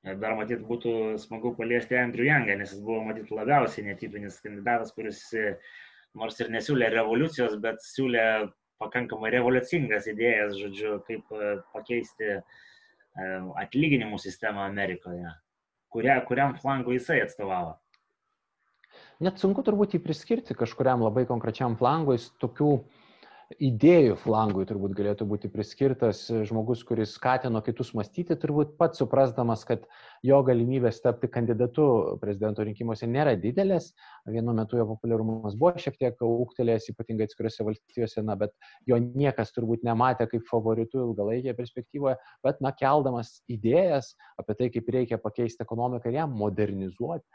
[0.03, 5.25] Dar matyt būtų smagu paliesti Andrew Youngą, nes jis buvo matyt labiausiai netipinis kandidatas, kuris
[6.15, 8.23] nors ir nesiūlė revoliucijos, bet siūlė
[8.79, 12.39] pakankamai revoliucingas idėjas, žodžiu, kaip e, pakeisti e,
[13.60, 15.34] atlyginimų sistemą Amerikoje.
[15.91, 17.75] Kuria, kuriam flangui jisai atstovavo?
[19.19, 22.98] Net sunku turbūt jį priskirti kažkuriam labai konkrečiam flangui, tokių uh,
[23.57, 29.88] idėjų flangui turbūt galėtų būti priskirtas žmogus, kuris skatino kitus mąstyti, turbūt pats suprasdamas, kad
[30.25, 33.89] jo galimybės tapti kandidatu prezidento rinkimuose nėra didelės.
[34.29, 38.53] Vienu metu jo populiarumas buvo šiek tiek ūktelėjęs, ypatingai atskiriuose valstijose, na, bet
[38.89, 44.93] jo niekas turbūt nematė kaip favoritų ilgalaikėje perspektyvoje, bet, na, keldamas idėjas apie tai, kaip
[44.93, 47.25] reikia pakeisti ekonomiką ir ją modernizuoti,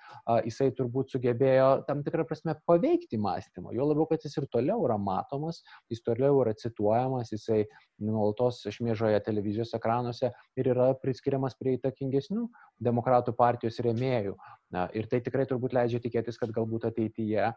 [0.46, 3.74] jisai turbūt sugebėjo tam tikrą prasme paveikti mąstymą.
[3.74, 7.64] Jo labiau, kad jis ir toliau yra matomas, jis toliau yra cituojamas, jisai
[8.05, 12.49] nuolatos šmėžoja televizijos ekranuose ir yra priskiriamas prie įtakingesnių
[12.85, 14.35] demokratų partijos rėmėjų.
[14.75, 17.53] Na, ir tai tikrai turbūt leidžia tikėtis, kad galbūt ateityje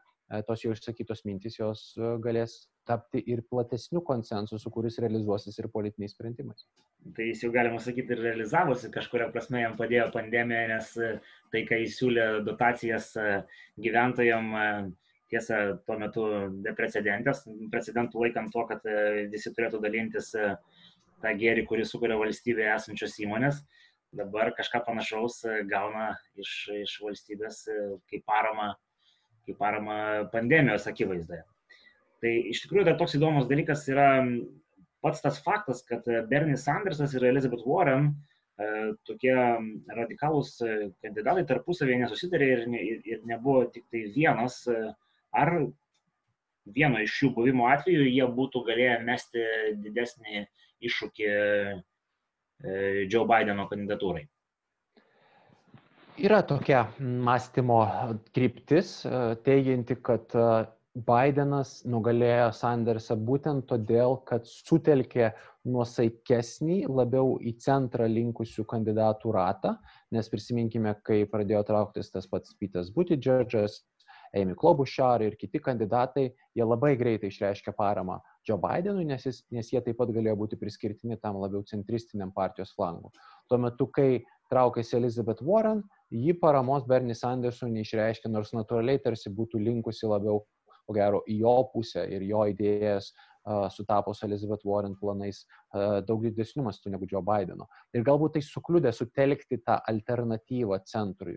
[0.48, 1.84] tos jau išsakytos mintys jos
[2.24, 6.66] galės tapti ir platesniu konsensusu, kuris realizuosis ir politiniais sprendimais.
[7.16, 10.92] Tai jis jau galima sakyti ir realizavosi, kažkuria prasme jam padėjo pandemija, nes
[11.54, 13.14] tai, kai jis siūlė dotacijas
[13.80, 14.52] gyventojam,
[15.32, 16.26] tiesa, tuo metu
[16.64, 18.86] beprecedentės, precedentų laikant to, kad
[19.32, 20.34] visi turėtų dalintis
[21.24, 23.62] tą gėrį, kurį sukuria valstybėje esančios įmonės,
[24.16, 27.78] dabar kažką panašaus e, gauna iš, iš valstybės e,
[28.12, 28.72] kaip parama,
[29.48, 29.98] kaip parama
[30.34, 31.44] pandemijos akivaizdoje.
[32.24, 34.10] Tai iš tikrųjų dar toks įdomus dalykas yra
[35.06, 38.70] pats tas faktas, kad Bernie Sandersas ir Elizabeth Warren e,
[39.10, 39.36] tokie
[40.00, 40.56] radikalūs
[41.04, 44.64] kandidatai tarpusavėje nesusitarė ir, ne, ir nebuvo tik tai vienas,
[45.38, 45.54] ar
[46.76, 49.44] vieno iš jų buvimo atveju jie būtų galėję mesti
[49.84, 50.48] didesnį
[50.88, 51.78] iššūkį e,
[53.08, 54.26] Joe Bideno kandidatūrai?
[56.18, 57.82] Yra tokia mąstymo
[58.34, 60.48] kryptis, e, teigianti, kad e,
[60.98, 65.30] Bidenas nugalėjo Sandersą būtent todėl, kad sutelkė
[65.70, 69.76] nuosaikesnį, labiau į centrą linkusių kandidatų ratą,
[70.16, 73.84] nes prisiminkime, kai pradėjo trauktis tas pats Pitas Buttigieg'as,
[74.38, 79.72] Amy Klobuchar ir kiti kandidatai, jie labai greitai išreiškė paramą Joe Bidenui, nes, jis, nes
[79.74, 83.12] jie taip pat galėjo būti priskirtini tam labiau centristiniam partijos flangu.
[83.50, 84.22] Tuo metu, kai
[84.52, 90.44] traukėsi Elizabeth Warren, ji paramos Bernie Sandersui neišreiškė, nors natūraliai tarsi būtų linkusi labiau,
[90.88, 93.12] ko gero, į jo pusę ir jo idėjas
[93.72, 95.44] sutapo su Elizabeth Warren planais
[96.08, 97.68] daug didesnių mastų negu Joe Bideno.
[97.96, 101.36] Ir galbūt tai sukliudė sutelkti tą alternatyvą centrui,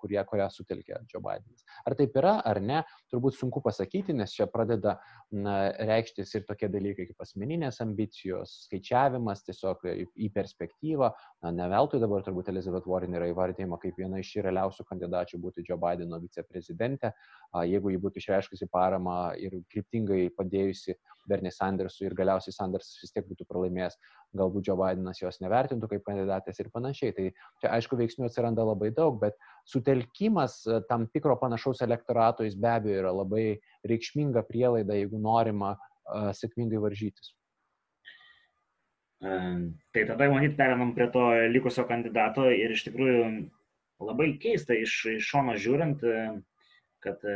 [0.00, 1.64] kurie, kurią sutelkė Joe Bidenas.
[1.86, 4.98] Ar taip yra, ar ne, turbūt sunku pasakyti, nes čia pradeda
[5.32, 5.56] na,
[5.90, 11.12] reikštis ir tokie dalykai kaip asmeninės ambicijos, skaičiavimas tiesiog į perspektyvą.
[11.44, 15.64] Na, ne veltui dabar turbūt Elizabeth Warren yra įvardyjama kaip viena iš realiausių kandidačių būti
[15.68, 17.14] Joe Bideno viceprezidente.
[17.66, 20.96] Jeigu ji būtų išreiškusi paramą ir kryptingai padėjusi
[21.30, 23.96] Bernie Sandersui ir galiausiai Sandersas vis tiek būtų pralaimėjęs,
[24.40, 27.14] galbūt Joe Bidenas jos nevertintų kaip kandidatės ir panašiai.
[27.16, 27.26] Tai
[27.62, 29.38] čia aišku veiksnių atsiranda labai daug, bet
[29.68, 33.44] sutelkimas e, tam tikro panašaus elektorato jis be abejo yra labai
[33.88, 37.34] reikšminga prielaida, jeigu norima uh, sėkmingai varžytis.
[39.20, 43.24] Tai tada, manyt, perinam prie to likusio kandidato ir iš tikrųjų
[44.00, 46.04] labai keista iš, iš šono žiūrint,
[47.04, 47.26] kad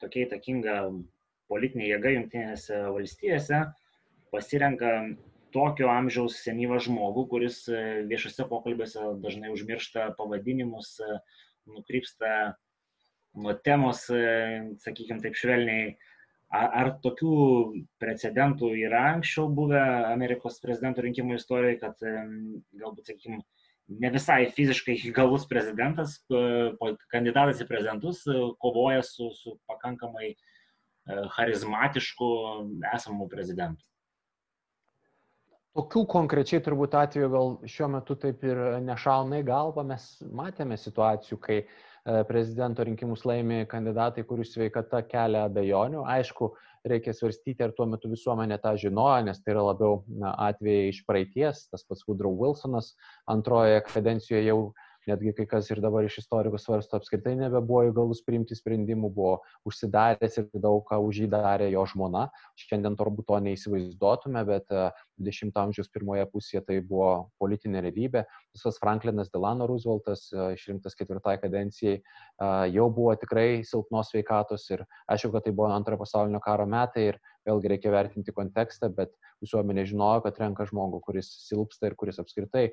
[0.00, 0.78] tokia įtakinga
[1.52, 3.62] politinė jėga Junktinėse valstijose
[4.34, 4.90] pasirenka
[5.54, 11.18] tokio amžiaus senyvą žmogų, kuris e, viešose pokalbėse dažnai užmiršta pavadinimus, e,
[11.70, 12.32] nukrypsta
[13.38, 14.24] nuo temos, e,
[14.82, 15.94] sakykime taip švelniai.
[16.54, 17.36] Ar, tokių
[17.98, 22.04] precedentų yra anksčiau buvę Amerikos prezidento rinkimų istorijoje, kad
[22.78, 23.40] galbūt, sakykime,
[24.04, 26.20] ne visai fiziškai įgalus prezidentas,
[27.10, 28.22] kandidatas į prezidentus
[28.62, 30.53] kovoja su, su pakankamai uh,
[31.06, 32.30] charizmatiškų
[32.94, 33.82] esamų prezidentų.
[35.74, 39.82] Tokių konkrečiai turbūt atveju gal šiuo metu taip ir nešauna į galvą.
[39.88, 41.66] Mes matėme situacijų, kai e,
[42.28, 46.04] prezidento rinkimus laimė kandidatai, kurių sveikata kelia abejonių.
[46.14, 46.52] Aišku,
[46.86, 51.02] reikia svarstyti, ar tuo metu visuomenė tą žinojo, nes tai yra labiau na, atvejai iš
[51.08, 51.66] praeities.
[51.74, 52.92] Tas pats Woodrow Wilsonas
[53.34, 54.60] antrojoje kadencijoje jau
[55.08, 59.34] netgi kai kas ir dabar iš istorikų svarsto, apskritai nebebuvo įgalus priimti sprendimų, buvo
[59.68, 62.26] užsidaręs ir daug ką už jį darė jo žmona.
[62.60, 67.10] Šiandien turbūt to neįsivaizduotume, bet 20-ojo e, amžiaus pirmoje pusėje tai buvo
[67.42, 68.24] politinė realybė.
[68.56, 74.86] Visas Franklinas Delano Rooseveltas, e, išrinktas ketvirtai kadencijai, e, jau buvo tikrai silpnos veikatos ir
[75.08, 79.12] aišku, kad tai buvo antrojo pasaulinio karo metai ir vėlgi reikia vertinti kontekstą, bet
[79.44, 82.70] visuomenė žinojo, kad renka žmogų, kuris silpsta ir kuris apskritai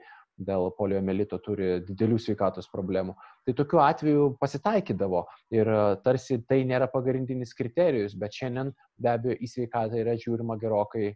[0.48, 3.16] dėl poliomelito turi didelių sveikatos problemų.
[3.46, 5.26] Tai tokiu atveju pasitaikydavo
[5.56, 10.58] ir e, tarsi tai nėra pagrindinis kriterijus, bet šiandien be abejo į sveikatą yra žiūrima
[10.62, 11.16] gerokai e,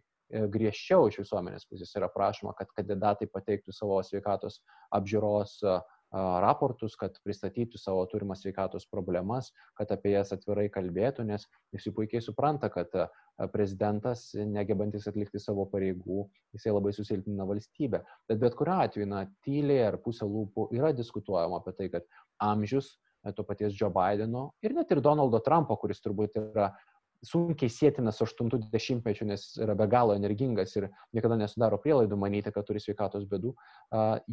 [0.52, 4.60] griežčiau iš visuomenės pusės yra prašoma, kad kandidatai pateiktų savo sveikatos
[4.96, 5.82] apžiūros uh,
[6.16, 12.22] raportus, kad pristatytų savo turimas sveikatos problemas, kad apie jas atvirai kalbėtų, nes visi puikiai
[12.24, 12.92] supranta, kad
[13.52, 16.26] prezidentas, negebantis atlikti savo pareigų,
[16.56, 18.02] jisai labai susilpnina valstybę.
[18.28, 22.08] Bet bet kuriu atveju, na, tyliai ar pusė lūpų yra diskutuojama apie tai, kad
[22.42, 22.94] amžius
[23.36, 26.70] to paties Joe Bideno ir net ir Donaldo Trumpo, kuris turbūt yra
[27.24, 32.82] sunkiai sėtinas 80-mečių, nes yra be galo energingas ir niekada nesudaro prielaidų manyti, kad turi
[32.82, 33.54] sveikatos bėdų,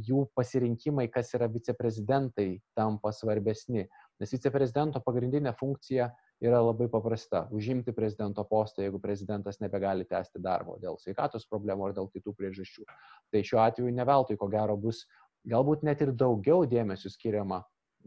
[0.09, 3.87] jų pasirinkimai, kas yra viceprezidentai, tampa svarbesni.
[4.21, 6.11] Nes viceprezidento pagrindinė funkcija
[6.43, 11.93] yra labai paprasta- užimti prezidento postą, jeigu prezidentas nebegali tęsti darbo dėl sveikatos problemų ar
[11.93, 12.83] dėl kitų priežasčių.
[13.31, 15.05] Tai šiuo atveju neveltui, ko gero, bus
[15.47, 17.63] galbūt net ir daugiau dėmesio skiriama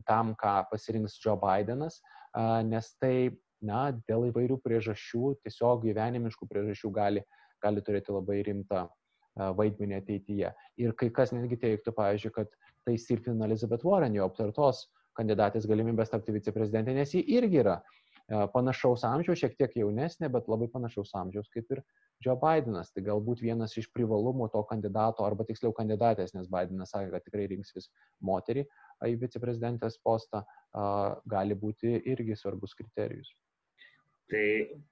[0.07, 2.01] tam, ką pasirinks Joe Bidenas,
[2.65, 3.31] nes tai
[3.65, 7.25] na, dėl įvairių priežasčių, tiesiog gyvenimiškų priežasčių gali,
[7.65, 8.87] gali turėti labai rimtą
[9.37, 10.53] vaidmenį ateityje.
[10.81, 12.53] Ir kai kas netgi teiktų, pavyzdžiui, kad
[12.89, 17.81] tai silpnina Elizabeth Warren, jo aptartos kandidatės galimybės tapti viceprezidentė, nes ji irgi yra
[18.27, 21.83] panašaus amžiaus, šiek tiek jaunesnė, bet labai panašaus amžiaus kaip ir
[22.25, 22.91] Joe Bidenas.
[22.95, 27.47] Tai galbūt vienas iš privalumų to kandidato, arba tiksliau kandidatės, nes Bidenas sakė, kad tikrai
[27.53, 27.91] rinksis
[28.25, 28.67] moterį
[29.07, 30.43] į viceprezidentės postą,
[31.29, 33.31] gali būti irgi svarbus kriterijus.
[34.27, 34.47] Tai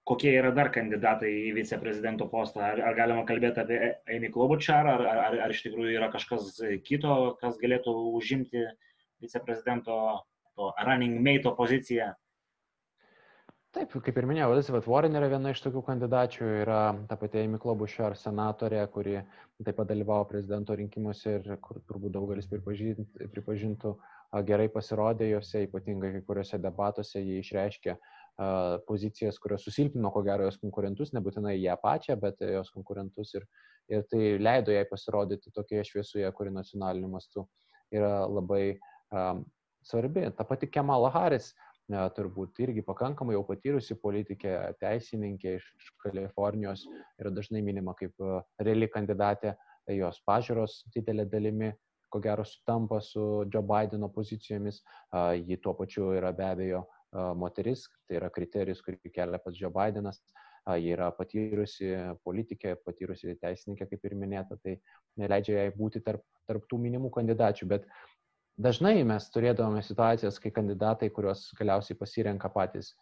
[0.06, 2.62] kokie yra dar kandidatai į viceprezidento postą?
[2.68, 3.78] Ar, ar galima kalbėti apie
[4.14, 6.52] Amy Klobuchar, ar, ar, ar iš tikrųjų yra kažkas
[6.86, 8.62] kito, kas galėtų užimti
[9.24, 9.96] viceprezidento
[10.54, 12.12] to running mate poziciją?
[13.74, 17.58] Taip, kaip ir minėjau, Elizabeth Warren yra viena iš tokių kandidačių, yra ta pati Amy
[17.58, 19.16] Klobuchar senatorė, kuri
[19.66, 23.96] taip pat dalyvavo prezidento rinkimuose ir kur turbūt daugelis pripažintų, pripažintų
[24.46, 27.96] gerai pasirodė juose, ypatingai kai kuriuose debatuose jie išreiškė
[28.86, 33.44] pozicijas, kurios susilpino ko gero jos konkurentus, nebūtinai ją pačią, bet jos konkurentus ir,
[33.92, 37.46] ir tai leido jai pasirodyti tokioje šviesoje, kuri nacionaliniu mastu
[37.94, 38.74] yra labai
[39.14, 39.44] um,
[39.86, 40.26] svarbi.
[40.34, 41.52] Ta pati Kemala Harris
[41.90, 46.86] turbūt irgi pakankamai jau patyrusi politikė, teisininkė iš, iš Kalifornijos
[47.20, 48.14] yra dažnai minima kaip
[48.58, 49.54] reali kandidatė,
[49.92, 51.74] jos pažiūros didelė dalimi,
[52.08, 54.80] ko gero, sutampa su Joe Bideno pozicijomis,
[55.44, 56.84] ji tuo pačiu yra be abejo
[57.38, 60.20] moteris, tai yra kriterijus, kurį kelia pats Joe Bidenas,
[60.80, 61.92] ji yra patyrusi
[62.24, 64.78] politikė, patyrusi teisininkė, kaip ir minėta, tai
[65.20, 67.88] neleidžia jai būti tarp, tarp tų minimų kandidačių, bet
[68.56, 72.94] dažnai mes turėdavome situacijas, kai kandidatai, kuriuos galiausiai pasirenka patys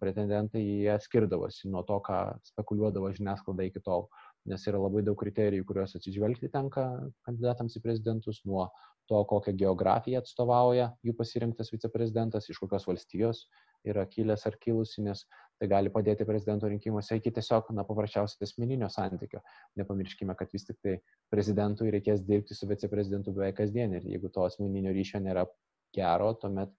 [0.00, 2.20] pretendentai, jie skirdavosi nuo to, ką
[2.50, 4.08] spekuliuodavo žiniasklaida iki tol,
[4.50, 6.86] nes yra labai daug kriterijų, kuriuos atsižvelgti tenka
[7.26, 8.68] kandidatams į prezidentus, nuo
[9.08, 13.44] to, kokią geografiją atstovauja jų pasirinktas viceprezidentas, iš kokios valstijos
[13.84, 15.26] yra kilęs ar kilusi, nes
[15.60, 19.42] tai gali padėti prezidento rinkimuose iki tiesiog, na, paprasčiausiai asmeninio santykio.
[19.80, 20.96] Nepamirškime, kad vis tik tai
[21.32, 25.44] prezidentui reikės dirbti su viceprezidentu beveik kasdien ir jeigu to asmeninio ryšio nėra
[25.94, 26.72] gero, tuomet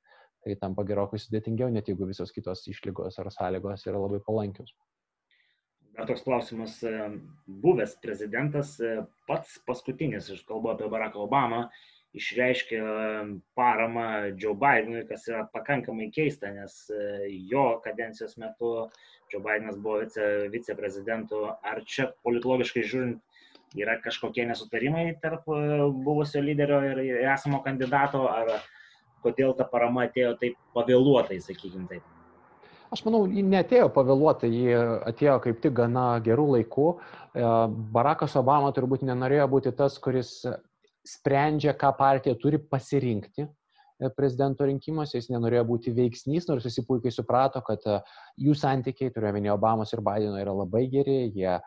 [0.45, 4.73] tai tampa gerokai sudėtingiau, net jeigu visos kitos išlygos ar sąlygos yra labai palankios.
[5.95, 6.79] Toks klausimas,
[7.47, 8.75] buvęs prezidentas
[9.29, 11.69] pats paskutinis, aš kalbu apie Barack Obama,
[12.15, 12.79] išreiškė
[13.57, 14.07] paramą
[14.39, 18.71] Joe Bidenui, kas yra pakankamai keista, nes e, jo kadencijos metu
[19.31, 21.43] Joe Bidenas buvo vice, viceprezidentu.
[21.63, 25.61] Ar čia politologiškai žiūrint yra kažkokie nesutarimai tarp e,
[26.07, 28.57] buvusio lyderio ir esamo kandidato, ar
[29.25, 32.14] kodėl ta parama atėjo taip pavėluotai, sakykime taip?
[32.93, 34.77] Aš manau, ji netėjo pavėluotai, ji
[35.09, 36.87] atėjo kaip tik gana gerų laikų.
[36.93, 37.51] E,
[37.95, 40.37] Barackas Obama turbūt nenorėjo būti tas, kuris
[41.05, 47.13] sprendžia, ką partija turi pasirinkti e, prezidento rinkimuose, jis nenorėjo būti veiksnys, nors visi puikiai
[47.13, 47.97] suprato, kad e,
[48.45, 51.57] jų santykiai, turiuomenė Obamos ir Bideno, yra labai geri, jie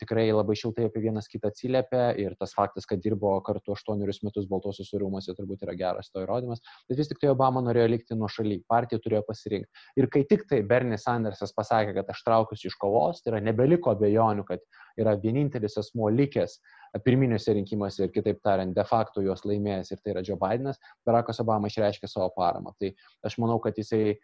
[0.00, 4.48] tikrai labai šiltai apie vienas kitą atsiliepia ir tas faktas, kad dirbo kartu aštuonerius metus
[4.50, 8.28] Baltosios rūmose, turbūt yra geras to įrodymas, bet vis tik tai Obama norėjo likti nuo
[8.32, 9.86] šaly, partija turėjo pasirinkti.
[10.00, 13.94] Ir kai tik tai Bernie Sandersas pasakė, kad aš traukiuosi iš kovos, tai yra nebeliko
[13.94, 14.64] abejonių, kad
[15.00, 16.58] yra vienintelis asmuo likęs
[17.04, 21.40] pirminiuose rinkimuose ir kitaip tariant, de facto juos laimėjęs ir tai yra Joe Bidenas, Barackas
[21.44, 22.74] Obama išreiškė savo paramą.
[22.80, 22.92] Tai
[23.28, 24.16] aš manau, kad jisai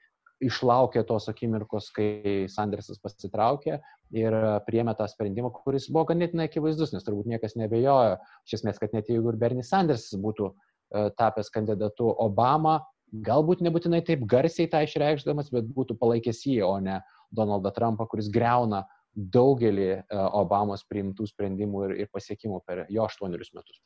[0.48, 3.78] išlaukė tos akimirkos, kai Sandersas pasitraukė
[4.14, 8.94] ir priemė tą sprendimą, kuris buvo ganėtinai akivaizdus, nes turbūt niekas nebejojo, iš esmės, kad
[8.96, 12.80] net jeigu ir Bernie Sandersas būtų uh, tapęs kandidatu Obama,
[13.24, 17.00] galbūt nebūtinai taip garsiai tą išreikšdamas, bet būtų palaikęs jį, o ne
[17.34, 20.02] Donaldą Trumpą, kuris greuna daugelį e,
[20.34, 23.78] Obamos priimtų sprendimų ir, ir pasiekimų per jo aštuonerius metus.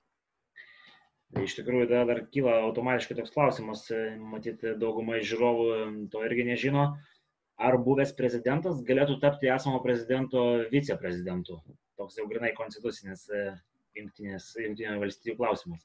[1.37, 5.67] Tai iš tikrųjų dar, dar kyla automatiškai toks klausimas, e, matyti daugumai žiūrovų
[6.14, 6.87] to irgi nežino,
[7.69, 11.61] ar buvęs prezidentas galėtų tapti esamo prezidento viceprezidentu.
[12.01, 13.45] Toks jau grinai konstitucinis e,
[13.99, 15.85] jungtinio valstybių klausimas.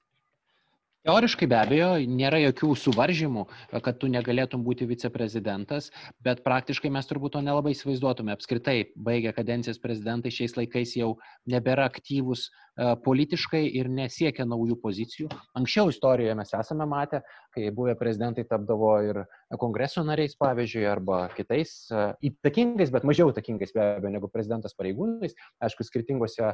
[1.04, 3.42] Teoriškai be abejo, nėra jokių suvaržymų,
[3.84, 5.90] kad tu negalėtum būti viceprezidentas,
[6.24, 8.32] bet praktiškai mes turbūt to nelabai įsivaizduotume.
[8.32, 11.10] Apskritai, baigę kadencijas prezidentai šiais laikais jau
[11.52, 15.28] nebėra aktyvūs e, politiškai ir nesiekia naujų pozicijų.
[15.60, 17.22] Anksčiau istorijoje mes esame matę,
[17.54, 19.20] kai buvę prezidentai tapdavo ir
[19.62, 25.36] kongreso nariais, pavyzdžiui, arba kitais e, įtakingais, bet mažiau įtakingais be abejo negu prezidentas pareigūnais.
[25.62, 26.54] Aišku, skirtingose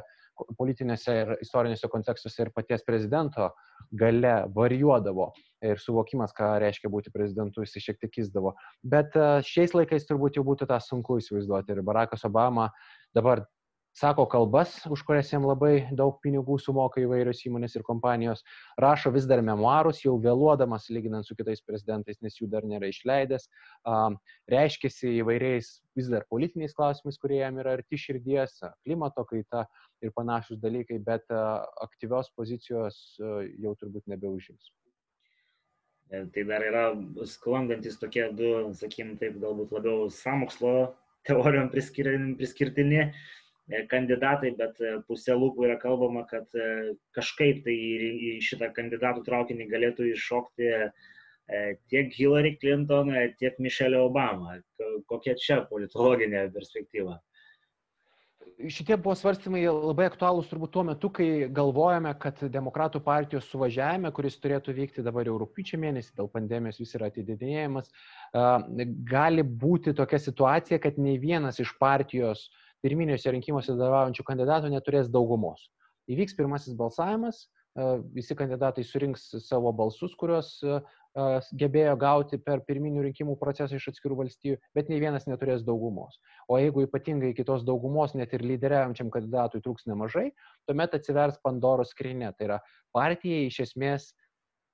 [0.58, 3.50] politinėse ir istoriniuose kontekstuose ir paties prezidento
[3.96, 5.30] gale varijuodavo
[5.64, 8.52] ir suvokimas, ką reiškia būti prezidentu, jis šiek tiek kizdavo.
[8.84, 11.72] Bet e, šiais laikais turbūt jau būtų tą sunku įsivaizduoti.
[11.72, 12.68] Ir Barackas Obama
[13.16, 13.46] dabar
[13.92, 18.42] sako kalbas, už kurias jam labai daug pinigų sumoka įvairios įmonės ir kompanijos,
[18.80, 23.48] rašo vis dar memoarus, jau vėluodamas lyginant su kitais prezidentais, nes jų dar nėra išleidęs,
[24.50, 29.66] reiškiasi įvairiais vis dar politiniais klausimais, kurie jam yra arti širdies, klimato kaita
[30.04, 31.26] ir panašus dalykai, bet
[31.82, 34.70] aktyvios pozicijos jau turbūt nebeužims.
[36.10, 36.86] E, tai dar yra
[37.28, 40.72] sklandantis tokie du, sakykim, taip galbūt labiau samokslo
[41.28, 43.10] teorijom priskirtini
[43.90, 49.70] kandidatai, bet e, pusė lūpų yra kalbama, kad e, kažkaip tai į šitą kandidatų traukinį
[49.70, 50.74] galėtų iššokti
[51.90, 53.08] tiek Hillary Clinton,
[53.40, 54.60] tiek Michelle Obama.
[55.10, 57.16] Kokia čia politologinė perspektyva?
[58.70, 64.38] Šitie buvo svarstymai labai aktualūs turbūt tuo metu, kai galvojame, kad Demokratų partijos suvažiavime, kuris
[64.38, 67.90] turėtų vykti dabar jau rūpiučio mėnesį, dėl pandemijos vis yra atidėdinėjimas,
[69.10, 75.10] gali būti tokia situacija, kad nei vienas iš partijos uh, pirminiuose rinkimuose dalyvaujančių kandidatų neturės
[75.12, 75.68] daugumos.
[76.10, 77.44] Įvyks pirmasis balsavimas,
[77.78, 77.84] e,
[78.16, 81.26] visi kandidatai surinks savo balsus, kuriuos e, e,
[81.60, 86.18] gebėjo gauti per pirminių rinkimų procesą iš atskirų valstybių, bet nei vienas neturės daugumos.
[86.48, 90.30] O jeigu ypatingai kitos daugumos net ir lyderiaujančiam kandidatui trūks nemažai,
[90.66, 92.32] tuomet atsivers Pandoros skrinė.
[92.38, 92.58] Tai yra
[92.96, 94.10] partijai iš esmės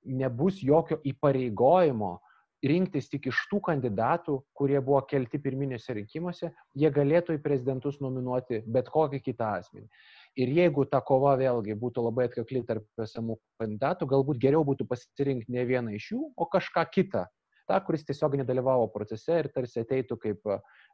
[0.07, 2.15] nebus jokio įpareigojimo
[2.65, 8.63] rinktis tik iš tų kandidatų, kurie buvo kelti pirminėse rinkimuose, jie galėtų į prezidentus nominuoti
[8.65, 9.87] bet kokį kitą asmenį.
[10.37, 15.53] Ir jeigu ta kova vėlgi būtų labai atkakli tarp esamų kandidatų, galbūt geriau būtų pasirinkti
[15.53, 17.25] ne vieną iš jų, o kažką kitą,
[17.67, 20.47] tą, kuris tiesiog nedalyvavo procese ir tarsi ateitų kaip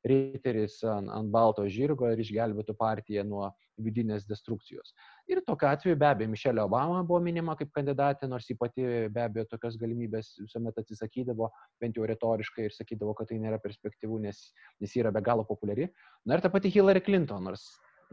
[0.07, 4.91] riteris ant, ant balto žirgo ir išgelbėtų partiją nuo vidinės destrukcijos.
[5.29, 9.23] Ir tokiu atveju be abejo Mišelė Obama buvo minima kaip kandidatė, nors ji pati be
[9.23, 11.49] abejo tokios galimybės visuomet atsisakydavo,
[11.81, 14.43] bent jau retoriškai ir sakydavo, kad tai nėra perspektyvų, nes,
[14.83, 15.89] nes yra be galo populiari.
[16.25, 17.65] Na ir ta pati Hillary Clinton, nors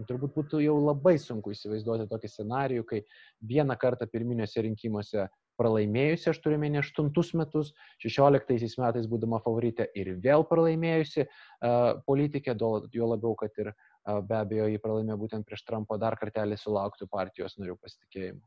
[0.09, 3.03] turbūt būtų jau labai sunku įsivaizduoti tokį scenarijų, kai
[3.44, 5.27] vieną kartą pirminiuose rinkimuose
[5.61, 12.57] pralaimėjusi, aš turiu menį 8 metus, 16 metais būdama favoritė ir vėl pralaimėjusi uh, politikė,
[12.57, 17.11] jo labiau, kad ir uh, be abejo jį pralaimėjo būtent prieš Trumpo dar kartelį sulauktų
[17.12, 18.42] partijos narių pasitikėjimo.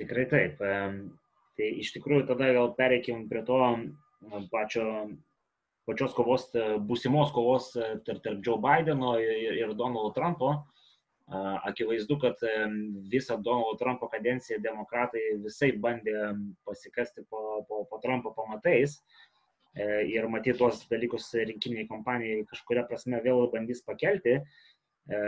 [0.00, 0.60] Tikrai taip.
[0.60, 3.58] Tai iš tikrųjų tada gal pereikim prie to
[4.48, 4.84] pačio,
[5.84, 6.46] pačios kovos,
[6.88, 10.54] būsimos kovos tarp, tarp Joe Bideno ir, ir Donaldo Trumpo.
[10.54, 10.79] Uh,
[11.30, 12.40] Akivaizdu, kad
[13.10, 16.32] visą Donaldo Trumpo kadenciją demokratai visai bandė
[16.66, 18.96] pasikasti po, po, po Trumpo pamatais
[19.76, 24.40] e, ir matyti tuos dalykus rinkiminiai kompanijai kažkuria prasme vėl bandys pakelti.
[24.40, 25.20] E,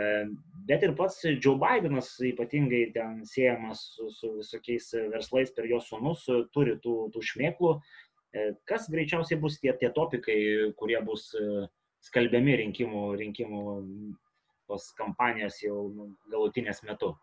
[0.67, 6.25] bet ir pats Joe Bidenas ypatingai ten siejamas su, su visokiais verslais per jo sunus,
[6.51, 7.77] turi tų, tų šmėklų.
[8.35, 10.37] E, kas greičiausiai bus tie, tie topikai,
[10.75, 11.29] kurie bus
[12.03, 13.63] skalbiami rinkimų, rinkimų
[14.73, 17.13] tos kampanijos jau nu, galutinės metu?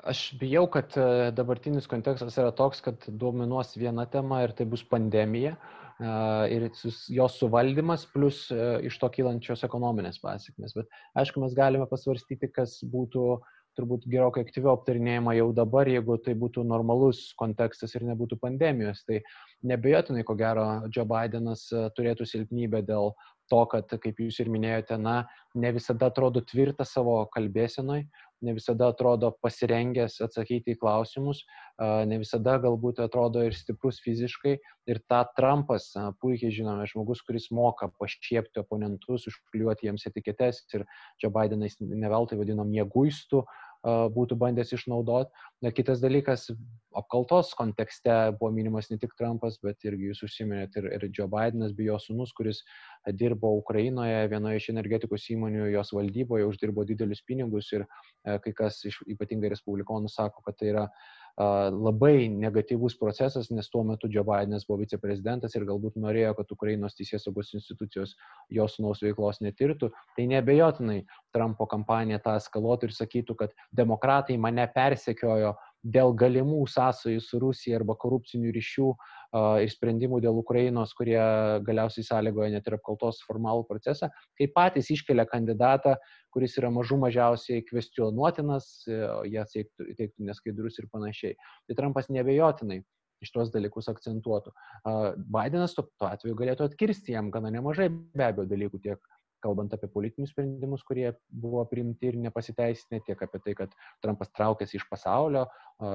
[0.00, 4.80] Aš bijau, kad e, dabartinis kontekstas yra toks, kad dominuos viena tema ir tai bus
[4.88, 6.12] pandemija e,
[6.56, 6.68] ir
[7.12, 10.76] jos suvaldymas plus e, iš to kylančios ekonominės pasiekmes.
[10.78, 13.42] Bet aišku, mes galime pasvarstyti, kas būtų
[13.78, 19.04] turbūt gerokai aktyviau aptarinėjama jau dabar, jeigu tai būtų normalus kontekstas ir nebūtų pandemijos.
[19.06, 19.20] Tai
[19.68, 23.12] nebejotinai, ko gero, Joe Bidenas turėtų silpnybę dėl
[23.50, 25.22] to, kad, kaip jūs ir minėjote, na,
[25.58, 28.04] ne visada atrodo tvirtas savo kalbėsenoj,
[28.40, 31.42] ne visada atrodo pasirengęs atsakyti į klausimus,
[32.08, 34.54] ne visada galbūt atrodo ir stiprus fiziškai.
[34.88, 35.90] Ir tą Trumpas,
[36.22, 40.86] puikiai žinome, žmogus, kuris moka pašiepti oponentus, užkliuoti jiems etiketes ir
[41.20, 43.44] Joe Bidenas neveltui vadino mėguistų,
[43.86, 45.30] būtų bandęs išnaudoti.
[45.64, 46.48] Na, kitas dalykas,
[46.96, 51.72] apkaltos kontekste buvo minimas ne tik Trumpas, bet irgi jūs užsiminėt ir, ir Joe Bidenas,
[51.76, 52.62] bei jo sunus, kuris
[53.16, 57.86] dirbo Ukrainoje vienoje iš energetikos įmonių, jos valdyboje uždirbo didelius pinigus ir
[58.24, 60.86] kai kas iš ypatingai respublikonų sako, kad tai yra
[61.38, 66.96] labai negatyvus procesas, nes tuo metu Joe Bidenas buvo viceprezidentas ir galbūt norėjo, kad Ukrainos
[66.98, 68.16] teisės saugos institucijos
[68.50, 74.66] jos sunaus veiklos netirtų, tai nebejotinai Trumpo kampanija tą eskaluotų ir sakytų, kad demokratai mane
[74.74, 78.88] persekiojo dėl galimų sąsajų su Rusija arba korupcinių ryšių
[79.62, 81.18] ir sprendimų dėl Ukrainos, kurie
[81.66, 85.94] galiausiai sąlygoja net ir apkaltos formalų procesą, kai patys iškelia kandidatą,
[86.34, 88.98] kuris yra mažų mažiausiai kvestionuotinas, e,
[89.30, 89.44] jie
[89.98, 91.36] teiktų neskaidrus ir panašiai.
[91.68, 92.82] Tai Trumpas nebejotinai
[93.20, 94.52] iš tuos dalykus akcentuotų.
[95.28, 99.10] Bidenas tuo atveju galėtų atkirsti jam gana nemažai be abejo dalykų tiek
[99.42, 103.74] kalbant apie politinius sprendimus, kurie buvo priimti ir nepasiteisinę, tiek apie tai, kad
[104.04, 105.46] Trumpas traukėsi iš pasaulio,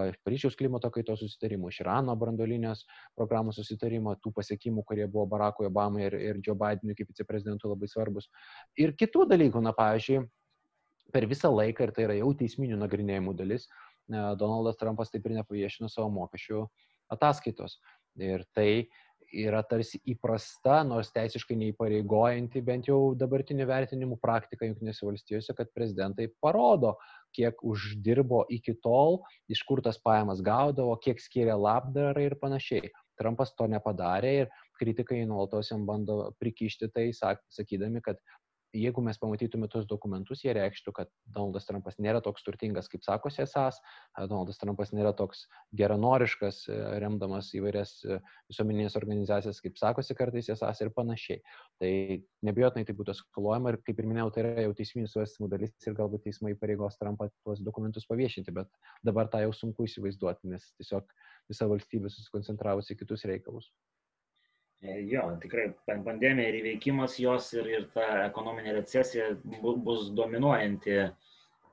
[0.09, 2.85] iš Paryžiaus klimato kaitos susitarimų, iš Irano brandolinės
[3.17, 7.89] programos susitarimo, tų pasiekimų, kurie buvo Barackui Obamai ir, ir Joe Bidenui kaip viceprezidentui labai
[7.91, 8.29] svarbus.
[8.81, 10.23] Ir kitų dalykų, na pavyzdžiui,
[11.13, 13.69] per visą laiką, ir tai yra jau teisminių nagrinėjimų dalis,
[14.09, 16.65] Donaldas Trumpas taip ir nepaviešino savo mokesčių
[17.13, 17.79] ataskaitos.
[18.21, 18.87] Ir tai
[19.33, 26.27] yra tarsi įprasta, nors teisiškai neįpareigojanti, bent jau dabartinių vertinimų praktika Junktinėse valstijose, kad prezidentai
[26.43, 26.95] parodo,
[27.35, 29.21] kiek uždirbo iki tol,
[29.51, 32.93] iš kur tas pajamas gaudavo, kiek skiria labdarai ir panašiai.
[33.19, 34.49] Trumpas to nepadarė ir
[34.79, 38.19] kritikai nuolatos jam bando prikišti tai, sakydami, kad
[38.75, 43.43] jeigu mes pamatytume tos dokumentus, jie reikštų, kad Donaldas Trumpas nėra toks turtingas, kaip sakosi
[43.45, 43.79] esas,
[44.17, 45.45] Donaldas Trumpas nėra toks
[45.79, 48.19] geranoriškas, e, remdamas įvairias e,
[48.51, 51.41] visuomeninės organizacijas, kaip sakosi kartais esas ir panašiai.
[51.81, 51.91] Tai
[52.47, 55.97] nebijotinai tai būtų eskaluojama ir, kaip ir minėjau, tai yra jau teisminių svarstymų dalis ir
[55.97, 58.71] galbūt teismai pareigos Trumpą tuos dokumentus paviešinti, bet
[59.05, 61.09] dabar tą jau sunku įsivaizduoti, nes tiesiog
[61.51, 63.71] visa valstybė susikoncentravusi kitus reikalus.
[64.83, 65.69] E, jo, tikrai
[66.05, 69.31] pandemija ir įveikimas jos ir, ir ta ekonominė recesija
[69.63, 70.97] bus dominuojanti.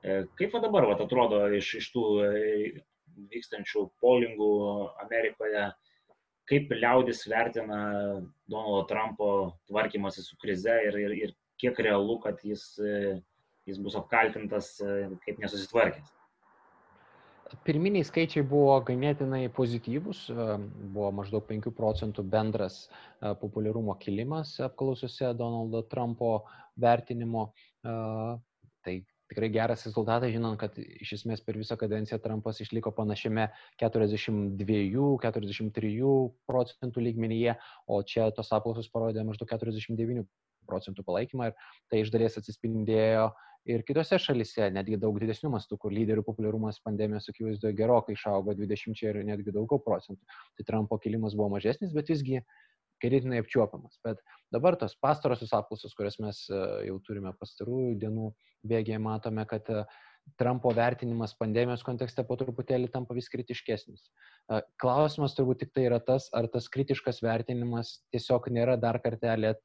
[0.03, 2.31] E, kaip va dabar va, atrodo iš, iš tų e,
[3.33, 4.53] vykstančių polingų
[5.03, 5.67] Amerikoje,
[6.49, 7.83] kaip liaudis vertina
[8.49, 9.29] Donaldo Trumpo
[9.69, 12.65] tvarkymasi su krize ir, ir, ir kiek realu, kad jis,
[13.69, 14.73] jis bus apkaltintas
[15.23, 16.11] kaip nesusitvarkęs?
[17.67, 20.19] Pirminiai skaičiai buvo ganėtinai pozityvūs,
[20.95, 22.89] buvo maždaug 5 procentų bendras e,
[23.39, 26.29] populiarumo kilimas apklausose Donaldo Trumpo
[26.79, 27.51] vertinimo.
[27.85, 27.87] E,
[28.83, 28.95] tai
[29.31, 33.45] tikrai geras rezultatas, žinant, kad iš esmės per visą kadenciją Trumpas išliko panašiame
[33.81, 37.51] 42-43 procentų lygmenyje,
[37.87, 40.25] o čia tos apklausos parodė maždaug 49
[40.67, 41.53] procentų palaikymą ir
[41.91, 43.25] tai iš dalies atsispindėjo
[43.69, 49.03] ir kitose šalise, netgi daug didesnių mastų, kur lyderių populiarumas pandemijos akivaizdoje gerokai išaugo 20
[49.07, 50.21] ir netgi daugiau procentų.
[50.57, 52.41] Tai Trumpo kilimas buvo mažesnis, bet visgi
[53.03, 53.99] ganėtinai apčiuopiamas.
[54.05, 54.21] Bet
[54.53, 58.31] dabar tos pastarosios apklausos, kurias mes e, jau turime pastarųjų dienų
[58.69, 59.83] bėgėje, matome, kad e,
[60.39, 64.05] Trumpo vertinimas pandemijos kontekste po truputėlį tampa vis kritiškesnis.
[64.07, 69.55] E, klausimas turbūt tik tai yra tas, ar tas kritiškas vertinimas tiesiog nėra dar kartelį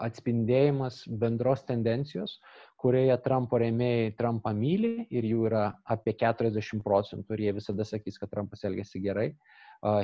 [0.00, 2.38] atspindėjimas bendros tendencijos,
[2.80, 8.16] kurioje Trumpo rėmėjai Trumpą myli ir jų yra apie 40 procentų ir jie visada sakys,
[8.20, 9.32] kad Trumpas elgesi gerai.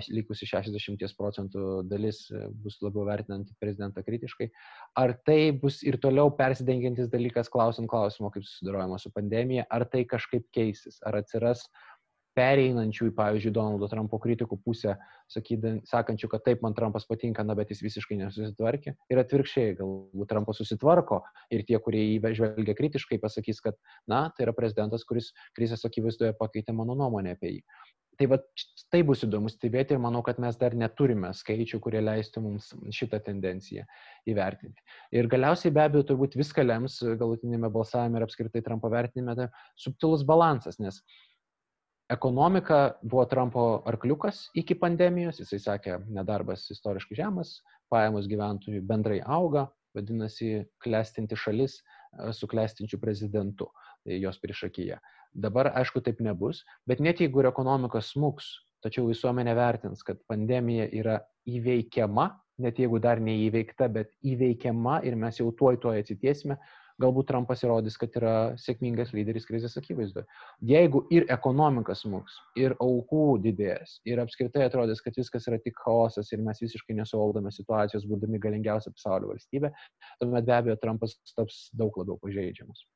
[0.09, 4.47] Likusi 60 procentų dalis e, bus labiau vertinanti prezidentą kritiškai.
[4.97, 10.07] Ar tai bus ir toliau persidengiantis dalykas, klausim klausimo, kaip susidorojama su pandemija, ar tai
[10.09, 11.96] kažkaip keisis, ar atsiras uh,
[12.37, 14.97] pereinančių į, pavyzdžiui, Donaldo Trumpo kritikų pusę,
[15.33, 18.95] sakydami, sakančių, kad taip, man Trumpas patinka, na, bet jis visiškai nesusitvarkė.
[19.13, 21.23] Ir atvirkščiai, galbūt Trumpas susitvarko
[21.55, 23.81] ir tie, kurie jį žvelgia kritiškai, pasakys, kad,
[24.11, 27.63] na, tai yra prezidentas, kuris krizės akivaizdoje pakeitė mano nuomonę apie jį.
[28.17, 28.39] Tai va,
[28.89, 33.21] tai bus įdomu stebėti ir manau, kad mes dar neturime skaičių, kurie leistų mums šitą
[33.27, 33.85] tendenciją
[34.31, 34.81] įvertinti.
[35.13, 39.51] Ir galiausiai be abejo turbūt viską lems galutinėme balsavime ir apskritai Trumpo vertinime tai
[39.85, 41.03] subtilus balansas, nes
[42.09, 49.67] ekonomika buvo Trumpo arkliukas iki pandemijos, jisai sakė, nedarbas istoriškai žemas, pajamos gyventojų bendrai auga,
[49.97, 53.71] vadinasi, klestinti šalis e, su klestinčiu prezidentu
[54.05, 55.01] tai jos priešakyje.
[55.37, 58.49] Dabar, aišku, taip nebus, bet net jeigu ir ekonomika smuks,
[58.85, 62.31] tačiau visuomenė vertins, kad pandemija yra įveikiama,
[62.63, 66.57] net jeigu dar neįveikta, bet įveikiama ir mes jau tuoj tuoj atsitiesime,
[67.03, 70.25] galbūt Trumpas įrodys, kad yra sėkmingas lyderis krizės akivaizdoje.
[70.65, 76.33] Jeigu ir ekonomika smuks, ir aukų didės, ir apskritai atrodys, kad viskas yra tik chaosas
[76.33, 79.73] ir mes visiškai nesuvaldome situacijos, būdami galingiausia pasaulio valstybė,
[80.23, 82.87] tuomet be abejo Trumpas taps daug labiau pažeidžiamas.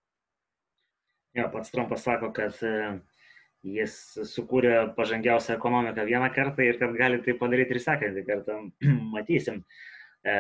[1.37, 2.75] Jo, pats Trumpas sako, kad e,
[3.77, 3.95] jis
[4.33, 8.59] sukūrė pažangiausią ekonomiką vieną kartą ir kad gali tai padaryti ir sekantį kartą.
[9.15, 9.61] Matysim.
[10.27, 10.35] E,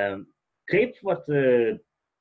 [0.70, 1.28] kaip vat,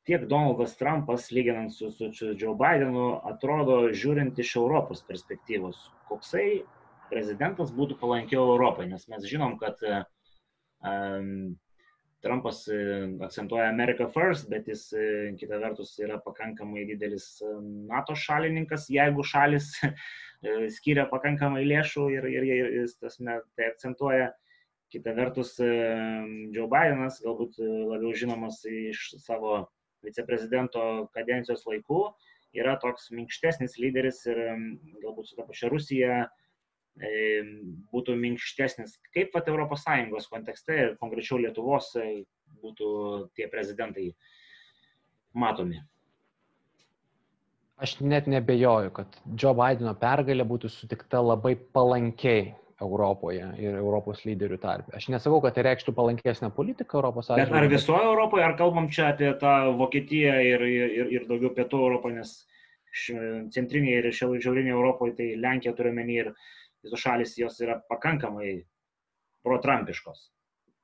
[0.10, 5.78] tiek Donaldas Trumpas, lyginant su, su, su Joe Bidenu, atrodo, žiūrint iš Europos perspektyvos,
[6.10, 6.64] koksai
[7.12, 11.54] prezidentas būtų palankiau Europai, nes mes žinom, kad um,
[12.26, 12.66] Trumpas
[13.22, 14.90] akcentuoja America First, bet jis
[15.40, 17.30] kita vertus yra pakankamai didelis
[17.88, 19.72] NATO šalininkas, jeigu šalis
[20.78, 24.34] skiria pakankamai lėšų ir, ir, ir jis tasme, tai akcentuoja.
[24.90, 29.68] Kita vertus, Joe Bidenas galbūt labiau žinomas iš savo
[30.06, 30.82] viceprezidento
[31.16, 32.04] kadencijos laikų
[32.58, 34.40] yra toks minkštesnis lyderis ir
[35.04, 36.28] galbūt su ta pačia Rusija
[37.94, 38.98] būtų minkštesnis.
[39.14, 42.26] Kaip pat ES kontekste ir konkrečiau Lietuvos e,
[42.62, 44.16] būtų tie prezidentai
[45.34, 45.80] matomi.
[47.80, 49.08] Aš net nebejoju, kad
[49.40, 54.94] Joe Bideno pergalė būtų sutikta labai palankiai Europoje ir Europos lyderių tarpe.
[54.96, 57.52] Aš nesakau, kad tai reikštų palankesnę politiką Europos Sąjungoje.
[57.52, 61.84] Bet ar visoje Europoje, ar kalbam čia apie tą Vokietiją ir, ir, ir daugiau pietų
[61.90, 62.34] Europą, nes
[63.56, 66.34] centrinėje ir šiaurinėje Europoje, tai Lenkija turiu menį ir
[66.84, 68.60] visos šalis jos yra pakankamai
[69.46, 70.30] protrampiškos.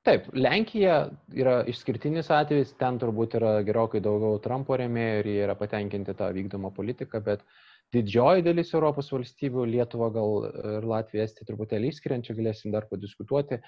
[0.06, 0.98] Taip, Lenkija
[1.34, 6.28] yra išskirtinis atvejis, ten turbūt yra gerokai daugiau Trumpo remėjų ir jie yra patenkinti tą
[6.36, 12.36] vykdomą politiką, bet uh, didžioji dalis Europos valstybių, Lietuva gal ir Latvija, Estija truputėlį išskiriančia,
[12.38, 13.60] galėsim dar padiskutuoti,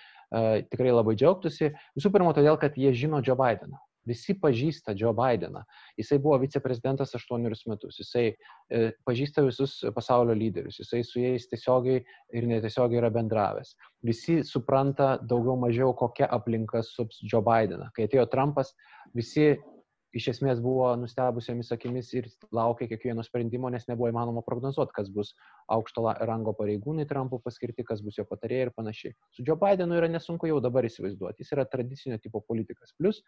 [0.73, 1.71] tikrai labai džiaugtųsi.
[1.99, 3.79] Visų pirma, todėl, kad jie žino Joe Bideną.
[4.09, 5.63] Visi pažįsta Joe Bideną.
[6.01, 7.99] Jisai buvo viceprezidentas aštuonerius metus.
[8.01, 10.79] Jisai e, pažįsta visus pasaulio lyderius.
[10.81, 12.01] Jisai su jais tiesiogiai
[12.33, 13.75] ir netiesiogiai yra bendravęs.
[14.09, 17.91] Visi supranta daugiau mažiau, kokia aplinka sups Joe Bideną.
[17.97, 18.73] Kai atėjo Trumpas,
[19.19, 19.59] visi
[20.17, 25.35] iš esmės buvo nustebusiamis akimis ir laukė kiekvieno sprendimo, nes nebuvo įmanoma prognozuoti, kas bus
[25.75, 29.17] aukšto rango pareigūnai Trumpo paskirti, kas bus jo patarėjai ir panašiai.
[29.37, 31.45] Su Joe Bidenu yra nesunku jau dabar įsivaizduoti.
[31.45, 32.95] Jis yra tradicinio tipo politikas.
[32.99, 33.21] Plus,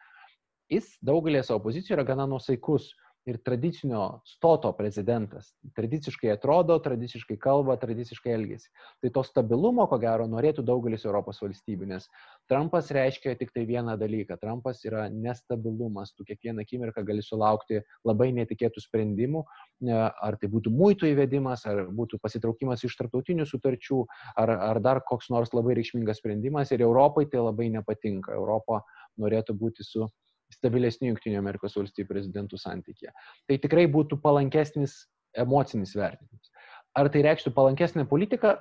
[0.72, 2.92] jis daugelį savo pozicijų yra gana nusaikus
[3.30, 5.52] ir tradicinio stoto prezidentas.
[5.76, 8.70] Tradiciškai atrodo, tradiciškai kalba, tradiciškai elgesi.
[9.02, 12.08] Tai to stabilumo, ko gero, norėtų daugelis Europos valstybių, nes
[12.50, 14.38] Trumpas reiškia tik tai vieną dalyką.
[14.42, 16.14] Trumpas yra nestabilumas.
[16.16, 19.44] Tu kiekvieną akimirką gali sulaukti labai netikėtų sprendimų,
[19.90, 24.02] ar tai būtų muitų įvedimas, ar būtų pasitraukimas iš tarptautinių sutarčių,
[24.40, 26.72] ar, ar dar koks nors labai reikšmingas sprendimas.
[26.74, 28.34] Ir Europai tai labai nepatinka.
[28.34, 28.82] Europa
[29.20, 30.08] norėtų būti su
[30.54, 33.12] stabilesnių Junktinių Amerikos valstybių prezidentų santykėje.
[33.48, 35.04] Tai tikrai būtų palankesnis
[35.38, 36.50] emocinis vertinimas.
[36.98, 38.56] Ar tai reikštų palankesnę politiką?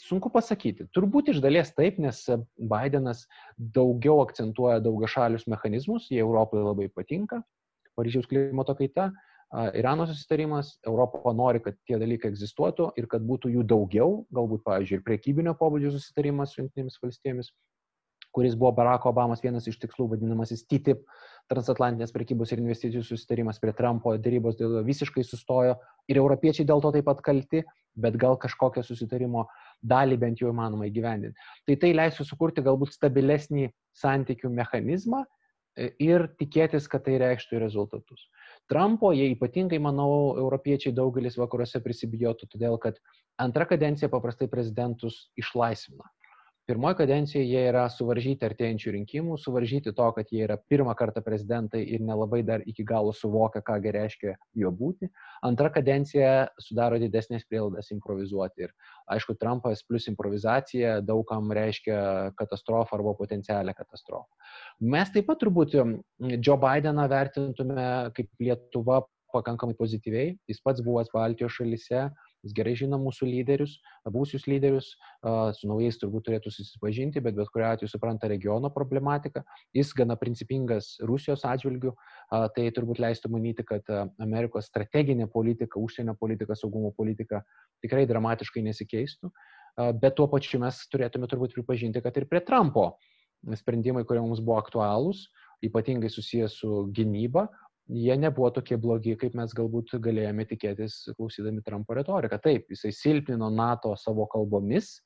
[0.00, 0.86] Sunku pasakyti.
[0.96, 2.22] Turbūt iš dalies taip, nes
[2.56, 3.26] Bidenas
[3.76, 7.42] daugiau akcentuoja daugiašalius mechanizmus, jie Europai labai patinka.
[7.98, 9.10] Paryžiaus klimato kaita,
[9.74, 15.00] Irano susitarimas, Europa nori, kad tie dalykai egzistuotų ir kad būtų jų daugiau, galbūt, pavyzdžiui,
[15.00, 17.50] ir priekybinio pobūdžio susitarimas su Junktinėmis valstybėmis
[18.34, 21.02] kuris buvo Baracko Obamos vienas iš tikslų, vadinamasis TTIP,
[21.50, 25.76] transatlantinės prekybos ir investicijų susitarimas prie Trumpo, dėrybos dėl jo visiškai sustojo
[26.10, 27.64] ir europiečiai dėl to taip pat kalti,
[27.98, 29.46] bet gal kažkokią susitarimo
[29.82, 31.50] dalį bent jau įmanoma įgyvendinti.
[31.66, 38.28] Tai tai leisų sukurti galbūt stabilesnį santykių mechanizmą e, ir tikėtis, kad tai reikštų rezultatus.
[38.70, 43.02] Trumpo jie ypatingai, manau, europiečiai daugelis vakaruose prisibijotų, todėl kad
[43.42, 46.06] antrą kadenciją paprastai prezidentus išlaisvina.
[46.70, 51.80] Pirmoji kadencijoje jie yra suvaržyti artėjančių rinkimų, suvaržyti to, kad jie yra pirmą kartą prezidentai
[51.96, 55.08] ir nelabai dar iki galo suvokia, ką reiškia jo būti.
[55.42, 58.68] Antra kadencija sudaro didesnės prielaidas improvizuoti.
[58.68, 61.98] Ir aišku, Trumpas plus improvizacija daugam reiškia
[62.38, 64.30] katastrofą arba potencialią katastrofą.
[64.94, 69.02] Mes taip pat turbūt Joe Bideną vertintume kaip Lietuva
[69.34, 70.36] pakankamai pozityviai.
[70.46, 72.12] Jis pats buvęs Baltijos šalyse,
[72.44, 73.76] jis gerai žino mūsų lyderius,
[74.08, 74.92] būsius lyderius,
[75.58, 79.42] su naujais turbūt turėtų susipažinti, bet bet kuriu atveju supranta regiono problematiką.
[79.76, 81.94] Jis gana principingas Rusijos atžvilgių,
[82.56, 83.86] tai turbūt leistų manyti, kad
[84.20, 87.44] Amerikos strateginė politika, užsienio politika, saugumo politika
[87.84, 89.32] tikrai dramatiškai nesikeistų.
[90.00, 92.94] Bet tuo pačiu mes turėtume turbūt pripažinti, kad ir prie Trumpo
[93.56, 95.28] sprendimai, kurie mums buvo aktualūs,
[95.64, 97.46] ypatingai susijęs su gynyba,
[97.88, 102.38] jie nebuvo tokie blogi, kaip mes galbūt galėjome tikėtis, klausydami Trumpo retoriką.
[102.42, 104.98] Taip, jisai silpnino NATO savo kalbomis,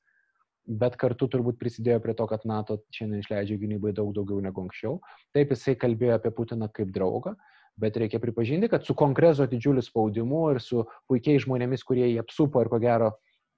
[0.64, 4.98] bet kartu turbūt prisidėjo prie to, kad NATO šiandien išleidžia gynybai daug daugiau negu anksčiau.
[5.36, 7.34] Taip, jisai kalbėjo apie Putiną kaip draugą,
[7.80, 12.62] bet reikia pripažinti, kad su konkrezo didžiuliu spaudimu ir su puikiai žmonėmis, kurie jį apsupo
[12.62, 13.14] ir ko gero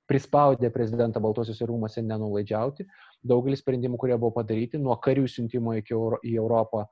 [0.07, 2.87] prispaudė prezidentą Baltuosiuose rūmose nenulaidžiauti,
[3.27, 6.85] daugelis sprendimų, kurie buvo padaryti, nuo karių siuntimo Euro, į Europą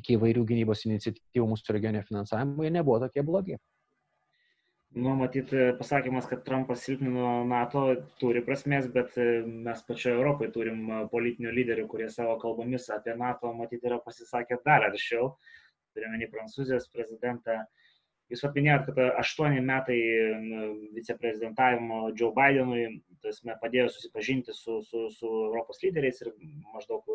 [0.00, 3.58] iki įvairių gynybos iniciatyvų mūsų regione finansavimo, jie nebuvo tokie blogi.
[4.94, 7.80] Nu, matyt, pasakymas, kad Trumpas silpnino NATO
[8.20, 9.24] turi prasmės, bet e,
[9.66, 14.60] mes pačioje Europoje turim e, politinių lyderių, kurie savo kalbomis apie NATO, matyt, yra pasisakę
[14.68, 15.32] dar aršiau.
[15.98, 17.64] Turime Prancūzijos prezidentą.
[18.30, 19.98] Jūs apminėjot, kad aštuoni metai
[20.94, 22.86] viceprezidentavimo Joe Bidenui
[23.26, 26.30] tasme, padėjo susipažinti su, su, su Europos lyderiais ir
[26.70, 27.10] maždaug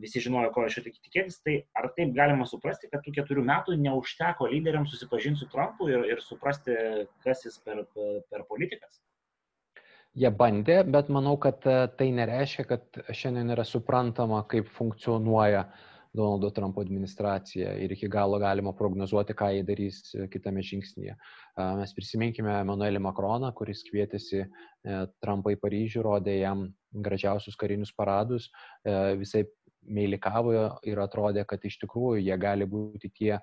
[0.00, 3.76] visi žinojo, ko iš jo tikėtis, tai ar taip galima suprasti, kad tų keturių metų
[3.82, 6.76] neužteko lyderiams susipažinti su Trumpu ir, ir suprasti,
[7.24, 7.84] kas jis per,
[8.30, 9.00] per politikas?
[10.16, 15.66] Jie bandė, bet manau, kad e, tai nereiškia, kad šiandien yra suprantama, kaip funkcionuoja
[16.16, 19.98] Donaldo Trumpo administracija ir iki galo galima prognozuoti, ką jie darys
[20.32, 21.16] kitame žingsnyje.
[21.76, 24.48] Mes prisiminkime Emanuelį Makroną, kuris kvietėsi e,
[25.20, 26.66] Trumpą į Paryžių, rodė jam
[27.08, 29.44] gražiausius karinius paradus, e, visai
[29.88, 30.52] meilikavo
[30.86, 33.36] ir atrodė, kad iš tikrųjų jie gali būti tie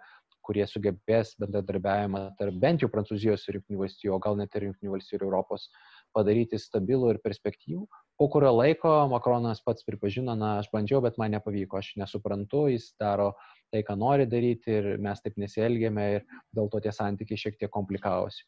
[0.44, 4.96] kurie sugebės bendradarbiavimą tarp bent jau Prancūzijos ir Junktinių valstybių, o gal net ir Junktinių
[4.98, 5.68] valstybių ir Europos
[6.16, 7.86] padaryti stabilų ir perspektyvų.
[8.20, 12.92] Po kurio laiko Makronas pats pripažino, na, aš bandžiau, bet man nepavyko, aš nesuprantu, jis
[13.02, 13.32] daro
[13.74, 17.72] tai, ką nori daryti ir mes taip nesielgėme ir dėl to tie santykiai šiek tiek
[17.74, 18.46] komplikavosi.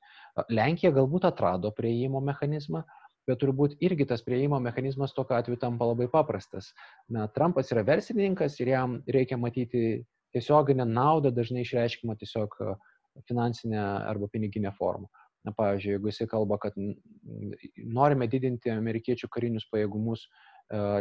[0.54, 2.84] Lenkija galbūt atrado prieimo mechanizmą,
[3.28, 6.72] bet turbūt irgi tas prieimo mechanizmas tokiu atveju tampa labai paprastas.
[7.10, 10.04] Na, Trumpas yra verslininkas ir jam reikia matyti
[10.36, 12.58] tiesioginę naudą, dažnai išreiškima tiesiog
[13.30, 15.08] finansinė arba piniginė forma.
[15.46, 16.78] Na, pavyzdžiui, jeigu jisai kalba, kad
[17.78, 20.30] norime didinti amerikiečių karinius pajėgumus e,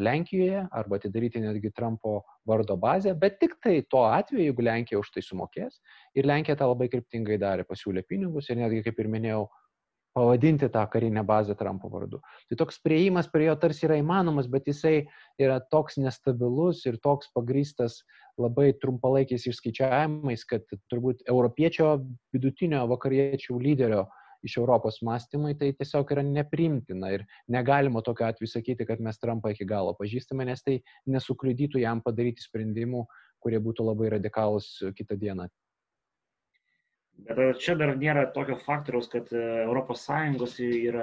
[0.04, 2.18] Lenkijoje arba atidaryti netgi Trumpo
[2.50, 5.80] vardo bazę, bet tik tai tuo atveju, jeigu Lenkija už tai sumokės.
[6.12, 9.46] Ir Lenkija tą labai kryptingai darė, pasiūlė pinigus ir netgi, kaip ir minėjau,
[10.14, 12.20] pavadinti tą karinę bazę Trumpo vardu.
[12.48, 15.06] Tai toks prieimas prie jo tarsi yra įmanomas, bet jisai
[15.42, 18.02] yra toks nestabilus ir toks pagrystas
[18.38, 21.96] labai trumpalaikiais išskaičiavimais, kad turbūt europiečio
[22.34, 24.04] vidutinio vakariečių lyderio
[24.44, 29.54] iš Europos mąstymui, tai tiesiog yra neprimtina ir negalima tokiu atveju sakyti, kad mes Trumpą
[29.54, 33.06] iki galo pažįstame, nes tai nesukliudytų jam padaryti sprendimų,
[33.40, 35.48] kurie būtų labai radikalus kitą dieną.
[37.22, 40.98] Bet čia dar nėra tokio faktoriaus, kad ES ir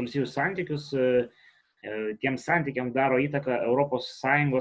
[0.00, 1.08] valstybių santykius, e,
[1.84, 4.08] e, tiems santykiams daro įtaką ES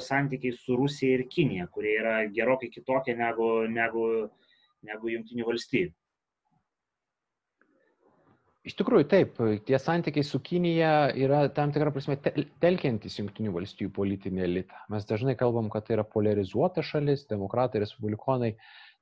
[0.09, 4.03] santykiai su Rusija ir Kinija, kurie yra gerokai kitokie negu, negu,
[4.83, 5.95] negu Junktinių valstybių.
[8.67, 14.43] Iš tikrųjų, taip, tie santykiai su Kinija yra tam tikrą prasme telkiantis Junktinių valstybių politinį
[14.43, 14.81] elitą.
[14.91, 18.57] Mes dažnai kalbam, kad tai yra polarizuota šalis, demokratai, respublikonai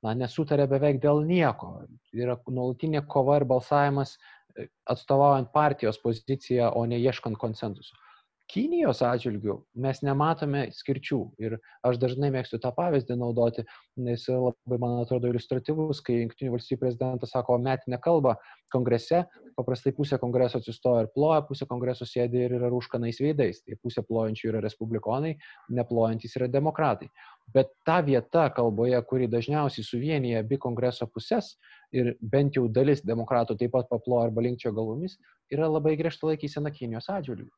[0.06, 1.72] na, nesutarė beveik dėl nieko.
[2.16, 7.98] Yra nuolatinė kova ir balsavimas e, atstovaujant partijos poziciją, o ne ieškant konsensuso.
[8.46, 11.18] Kinijos atžvilgių mes nematome skirčių.
[11.42, 13.64] Ir aš dažnai mėgstu tą pavyzdį naudoti,
[13.98, 18.36] nes jis labai, man atrodo, iliustratyvus, kai Junktinių valstybių prezidentas sako metinę kalbą
[18.70, 19.24] kongrese,
[19.58, 23.64] paprastai pusė kongreso atsistoja ir ploja, pusė kongreso sėdi ir yra rūškanais veidais.
[23.66, 25.34] Tai pusė plojančių yra respublikonai,
[25.80, 27.10] neplojantis yra demokratai.
[27.54, 31.56] Bet ta vieta kalboje, kuri dažniausiai suvienyje abi kongreso pusės
[31.90, 35.18] ir bent jau dalis demokratų taip pat paploja arba linkčio galvomis,
[35.50, 37.50] yra labai griežta laikysena Kinijos atžvilgiu.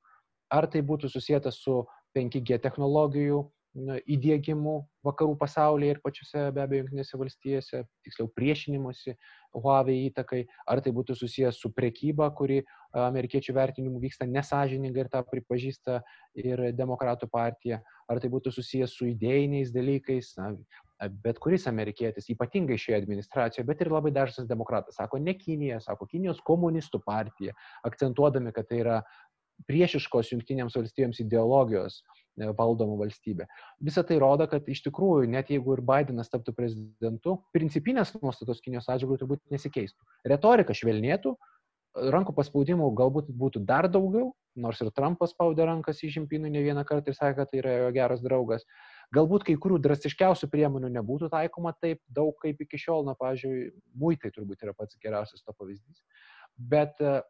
[0.51, 1.82] Ar tai būtų susijęta su
[2.16, 3.44] 5G technologijų
[4.09, 4.74] įdėgymu
[5.07, 9.14] vakarų pasaulyje ir pačiose be abejo jungtinėse valstijose, tiksliau priešinimuose
[9.55, 12.62] Huawei įtakai, ar tai būtų susijęs su prekyba, kuri
[12.96, 16.01] amerikiečių vertinimu vyksta nesažiningai ir tą pripažįsta
[16.40, 20.53] ir demokratų partija, ar tai būtų susijęs su idėjiniais dalykais, na,
[21.24, 26.09] bet kuris amerikietis, ypatingai šioje administracijoje, bet ir labai dažnas demokratas, sako ne Kinija, sako
[26.11, 27.55] Kinijos komunistų partija,
[27.86, 29.01] akcentuodami, kad tai yra
[29.66, 33.48] priešiškos jungtinėms valstybėms ideologijos e, valdoma valstybė.
[33.84, 38.90] Visą tai rodo, kad iš tikrųjų, net jeigu ir Bidenas taptų prezidentu, principinės nuostatos Kinijos
[38.92, 39.98] atžvilgių turbūt nesikeistų.
[40.30, 41.34] Retorika švelnėtų,
[42.14, 46.84] rankų paspaudimų galbūt būtų dar daugiau, nors ir Trumpas spaudė rankas į Žimpinų ne vieną
[46.86, 48.66] kartą ir sakė, kad tai yra jo geras draugas.
[49.14, 54.32] Galbūt kai kurių drastiškiausių priemonių nebūtų taikoma taip daug kaip iki šiol, na, pavyzdžiui, muitai
[54.34, 56.02] turbūt yra pats geriausias to pavyzdys.
[56.59, 57.20] Bet e,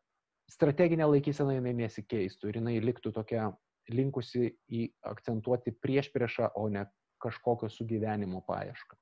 [0.53, 3.51] strateginė laikysena jinai nesikeistų ir jinai liktų tokia
[3.93, 6.87] linkusi į akcentuoti prieš priešą, o ne
[7.23, 8.99] kažkokio sugyvenimo paiešką.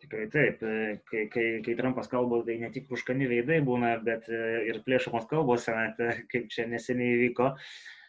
[0.00, 0.62] Tikrai taip,
[1.10, 5.66] kai, kai, kai Trumpas kalba, tai ne tik puškani veidai būna, bet ir plėšomos kalbos,
[6.32, 7.50] kaip čia neseniai įvyko.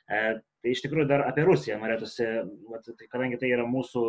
[0.08, 2.30] Tai iš tikrųjų dar apie Rusiją norėtųsi,
[2.88, 4.06] tai kadangi tai yra mūsų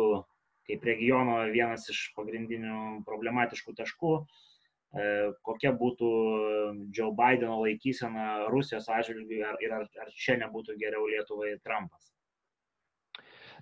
[0.69, 4.52] kaip regiono vienas iš pagrindinių problematiškų taškų, E,
[5.41, 6.09] kokia būtų
[6.93, 12.12] Joe Bideno laikysena Rusijos atžvilgiu ir ar, ar čia nebūtų geriau Lietuvai Trumpas.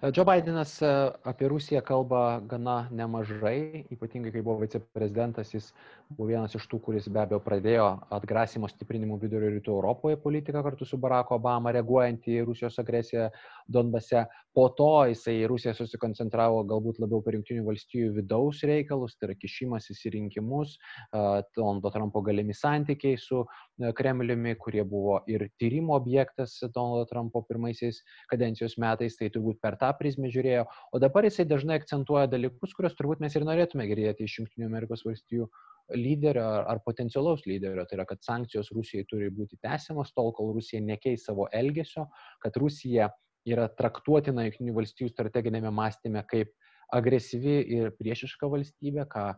[0.01, 0.87] Joe Bidenas e,
[1.23, 5.67] apie Rusiją kalba gana nemažai, ypatingai kai buvo viceprezidentas, jis
[6.09, 7.85] buvo vienas iš tų, kuris be abejo pradėjo
[8.17, 13.27] atgrasimo stiprinimų vidurio rytų Europoje politiką kartu su Barack Obama, reaguojant į Rusijos agresiją
[13.69, 14.25] Donbase.
[14.51, 19.37] Po to jisai į Rusiją susikoncentravo galbūt labiau per Junktinių valstybių vidaus reikalus, tai yra
[19.39, 20.73] kišimasis į rinkimus,
[21.13, 28.01] Donaldo Trumpo galimi santykiai su e, Kremliumi, kurie buvo ir tyrimo objektas Donaldo Trumpo pirmaisiais
[28.33, 32.73] kadencijos metais, tai turbūt per tą tą prizmę žiūrėjo, o dabar jisai dažnai akcentuoja dalykus,
[32.77, 35.49] kuriuos turbūt mes ir norėtume girdėti iš Junktinių Amerikos valstijų
[35.97, 40.81] lyderio ar potencialaus lyderio, tai yra, kad sankcijos Rusijai turi būti tęsiamos tol, kol Rusija
[40.83, 42.07] nekeis savo elgesio,
[42.43, 43.11] kad Rusija
[43.49, 46.53] yra traktuotina Junktinių valstijų strateginėme mąstyme kaip
[46.91, 49.31] agresyvi ir priešiška valstybė, ką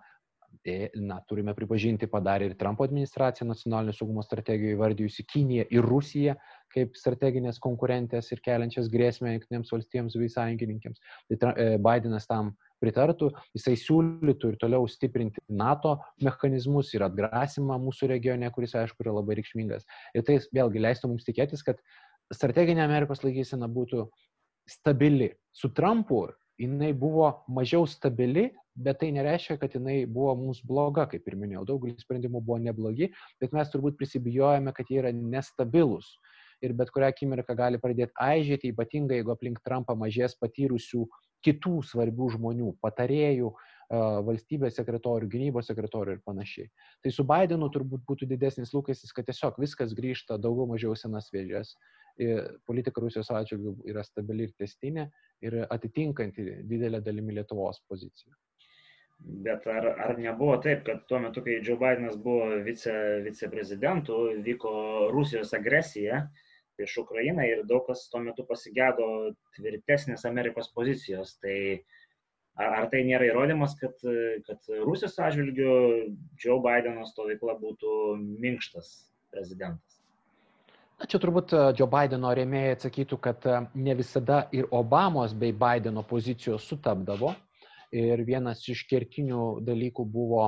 [1.00, 6.36] na, turime pripažinti, padarė ir Trumpo administracija nacionalinio saugumo strategijoje įvardijusi Kiniją ir Rusiją
[6.74, 11.02] kaip strateginės konkurentės ir keliančias grėsmę jungtinėms valstybėms bei sąjungininkėms.
[11.30, 18.10] Tai e, Bidenas tam pritartų, jisai siūlytų ir toliau stiprinti NATO mechanizmus ir atgrasimą mūsų
[18.12, 19.88] regione, kuris, aišku, yra labai reikšmingas.
[20.18, 21.82] Ir tai vėlgi leistų mums tikėtis, kad
[22.34, 24.08] strateginė Amerikos laikysena būtų
[24.70, 25.34] stabili.
[25.54, 26.26] Su Trumpu
[26.64, 31.66] jinai buvo mažiau stabili, bet tai nereiškia, kad jinai buvo mums bloga, kaip ir minėjau.
[31.74, 33.12] Daugelis sprendimų buvo neblogi,
[33.42, 36.16] bet mes turbūt prisibijojame, kad jie yra nestabilus.
[36.64, 41.04] Ir bet kurią akimirką gali pradėti aižėti, ypatingai jeigu aplink Trumpą mažės patyrusių
[41.44, 43.52] kitų svarbių žmonių, patarėjų,
[44.26, 46.70] valstybės sekretorių, gynybos sekretorių ir panašiai.
[47.04, 51.76] Tai su Bidenu turbūt būtų didesnis lūkestis, kad tiesiog viskas grįžta daugiau mažiau senas vėžės.
[52.68, 55.08] Politika Rusijos atžvilgių yra stabili ir testinė
[55.42, 58.36] ir atitinkanti didelę dalimi Lietuvos poziciją.
[59.46, 62.94] Bet ar, ar nebuvo taip, kad tuo metu, kai Joe Bidenas buvo vice,
[63.24, 64.74] viceprezidentu, vyko
[65.14, 66.26] Rusijos agresija
[66.78, 69.08] prieš Ukrainą ir daug kas tuo metu pasigėdo
[69.58, 71.38] tvirtesnės Amerikos pozicijos.
[71.44, 71.56] Tai
[72.58, 73.96] ar, ar tai nėra įrodymas, kad,
[74.50, 75.74] kad Rusijos atžvilgiu
[76.44, 77.98] Joe Bideno stovykla būtų
[78.44, 78.94] minkštas
[79.32, 79.93] prezidentas?
[81.04, 85.52] Na, čia turbūt e, Joe Bideno rėmėjai atsakytų, kad e, ne visada ir Obamos bei
[85.52, 87.34] Bideno pozicijos sutapdavo.
[87.92, 90.46] Ir vienas iš kertinių dalykų buvo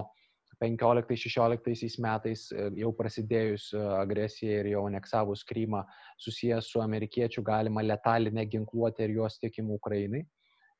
[0.63, 3.65] 15-16 metais e, jau prasidėjus
[3.97, 5.81] agresijai ir jau aneksavus Krymą
[6.23, 10.23] susijęs su amerikiečių galima letalinė ginkluotė ir jos tiekimu Ukrainai.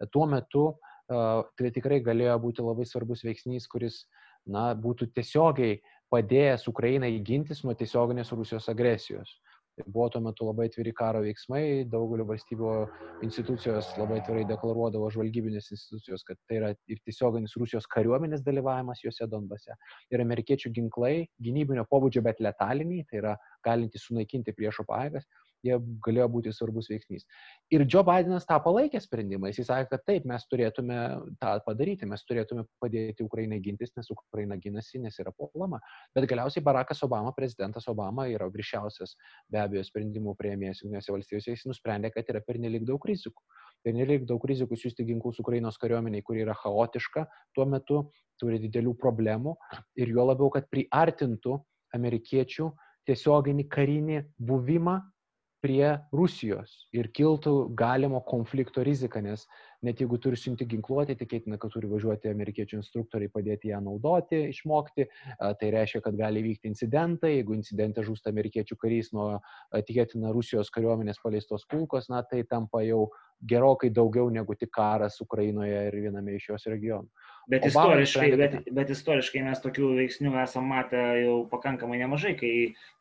[0.08, 0.70] Tuo metu
[1.12, 4.06] tai tikrai galėjo būti labai svarbus veiksnys, kuris
[4.48, 5.82] na, būtų tiesiogiai
[6.16, 9.36] padėjęs Ukrainai gintis nuo tiesioginės Rusijos agresijos.
[9.84, 12.70] Buvo tuo metu labai atviri karo veiksmai, daugelio valstybių
[13.28, 19.28] institucijos labai atvirai deklaruodavo žvalgybinės institucijos, kad tai yra ir tiesioginis Rusijos kariuomenės dalyvavimas juose
[19.28, 19.76] Donbase.
[20.16, 23.36] Ir amerikiečių ginklai, gynybinio pobūdžio, bet letaliniai, tai yra
[23.68, 25.28] galintys sunaikinti priešo pajėgas,
[25.66, 27.26] jie galėjo būti svarbus veiksnys.
[27.74, 29.52] Ir Joe Bidenas tą palaikė sprendimą.
[29.52, 31.00] Jis sakė, kad taip, mes turėtume
[31.42, 35.82] tą padaryti, mes turėtume padėti Ukrainai gintis, nes Ukraina ginasi, nes yra puolama.
[36.16, 39.16] Bet galiausiai Barackas Obama, prezidentas Obama yra viršiausias
[39.52, 43.42] be abejo sprendimų prieimėjas Junktinėse valstijose, jis nusprendė, kad yra pernelik daug rizikų.
[43.86, 48.02] Pernelik daug rizikų siūsti ginklus Ukrainos kariuomeniai, kuri yra chaotiška tuo metu,
[48.42, 49.56] turi didelių problemų
[50.02, 51.60] ir juo labiau, kad priartintų
[51.96, 52.72] amerikiečių
[53.06, 54.98] tiesioginį karinį buvimą
[55.66, 59.48] prie Rusijos ir kiltų galimo konflikto rizika, nes
[59.86, 65.08] net jeigu turi siunti ginkluotę, tikėtina, kad turi važiuoti amerikiečių instruktoriai padėti ją naudoti, išmokti,
[65.60, 69.28] tai reiškia, kad gali vykti incidentai, jeigu incidente žūsta amerikiečių karys nuo
[69.74, 73.08] tikėtina Rusijos kariuomenės paleistos kulkos, na tai tampa jau
[73.46, 77.10] gerokai daugiau negu tik karas Ukrainoje ir viename iš jos regionų.
[77.52, 82.54] Bet istoriškai, bet, bet istoriškai mes tokių veiksnių esame matę jau pakankamai nemažai, kai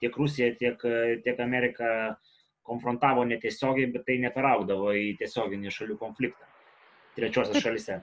[0.03, 0.83] tiek Rusija, tiek,
[1.25, 2.34] tiek Amerika uh,
[2.65, 6.49] konfrontavo netiesiogiai, bet tai neperaugdavo į tiesioginį šalių konfliktą
[7.15, 8.01] trečiosios šalise.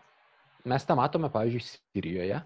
[0.70, 2.42] Mes tą matome, pavyzdžiui, Sirijoje.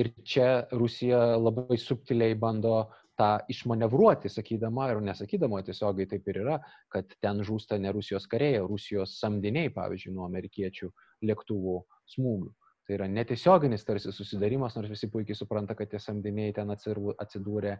[0.00, 2.88] Ir čia Rusija labai subtiliai bando
[3.18, 6.56] tą išmanevruoti, sakydama ir nesakydama tiesiogiai taip ir yra,
[6.92, 10.88] kad ten žūsta ne Rusijos kariai, o Rusijos samdiniai, pavyzdžiui, nuo amerikiečių
[11.28, 11.76] lėktuvų
[12.14, 12.54] smūgių.
[12.90, 17.74] Tai yra netiesioginis tarsi susidarimas, nors visi puikiai supranta, kad tie samdiniai ten atsidūrė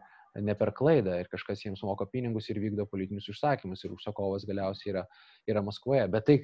[0.47, 4.93] ne per klaidą ir kažkas jiems moka pinigus ir vykdo politinius užsakymus ir užsakovas galiausiai
[4.93, 5.03] yra,
[5.51, 6.05] yra Maskvoje.
[6.15, 6.37] Bet tai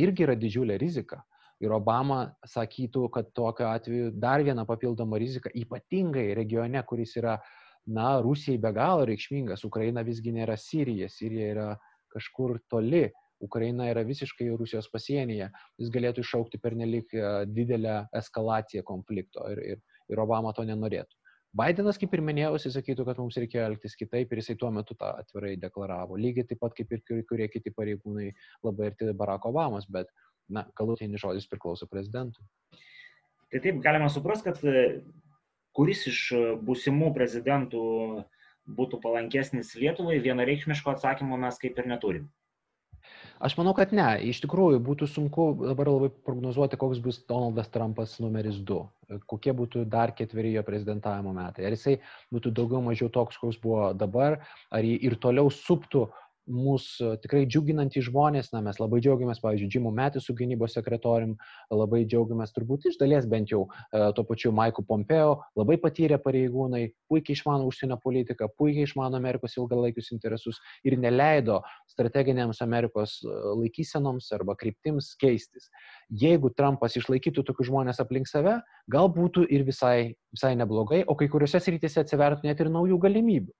[0.00, 1.20] irgi yra didžiulė rizika.
[1.60, 7.36] Ir Obama sakytų, kad tokiu atveju dar viena papildoma rizika, ypatingai regione, kuris yra,
[7.84, 9.68] na, Rusijai be galo reikšmingas.
[9.68, 11.68] Ukraina visgi nėra Sirija, Sirija yra
[12.16, 13.04] kažkur toli
[13.42, 19.82] Ukraina yra visiškai Rusijos pasienyje, jis galėtų iššaukti pernelik e, didelę eskalaciją konflikto ir, ir,
[20.12, 21.18] ir Obama to nenorėtų.
[21.54, 24.96] Bidenas, kaip ir minėjau, jis sakytų, kad mums reikėjo elgtis kitaip ir jisai tuo metu
[24.98, 26.18] tą atvirai deklaravo.
[26.18, 28.32] Lygiai taip pat kaip ir kurie kiti pareigūnai
[28.66, 30.10] labai arti Barack Obamos, bet,
[30.50, 32.42] na, galutinis žodis priklauso prezidentui.
[33.54, 35.04] Tai taip galima suprasti, kad e,
[35.78, 36.20] kuris iš
[36.66, 37.84] būsimų prezidentų
[38.74, 42.26] būtų palankesnis Lietuvai, vienareikšmiško atsakymo mes kaip ir neturim.
[43.44, 44.06] Aš manau, kad ne.
[44.30, 48.80] Iš tikrųjų, būtų sunku dabar labai prognozuoti, koks bus Donaldas Trumpas numeris 2.
[49.30, 51.66] Kokie būtų dar ketveri jo prezidentavimo metai.
[51.68, 51.98] Ar jisai
[52.32, 54.38] būtų daugiau mažiau toks, koks buvo dabar,
[54.72, 56.06] ar jį ir toliau suptų
[56.50, 61.34] mūsų tikrai džiuginantys žmonės, na, mes labai džiaugiamės, pavyzdžiui, Džimu Metisų gynybos sekretorium,
[61.72, 66.84] labai džiaugiamės turbūt iš dalies bent jau e, tuo pačiu Maiku Pompeo, labai patyrę pareigūnai,
[67.08, 71.62] puikiai išmano užsienio politiką, puikiai išmano Amerikos ilgalaikius interesus ir neleido
[71.94, 73.34] strateginėms Amerikos e,
[73.64, 75.70] laikysenoms arba kryptims keistis.
[76.12, 78.58] Jeigu Trumpas išlaikytų tokius žmonės aplink save,
[78.92, 83.54] gal būtų ir visai, visai neblogai, o kai kuriuose srityse atsivertų net ir naujų galimybių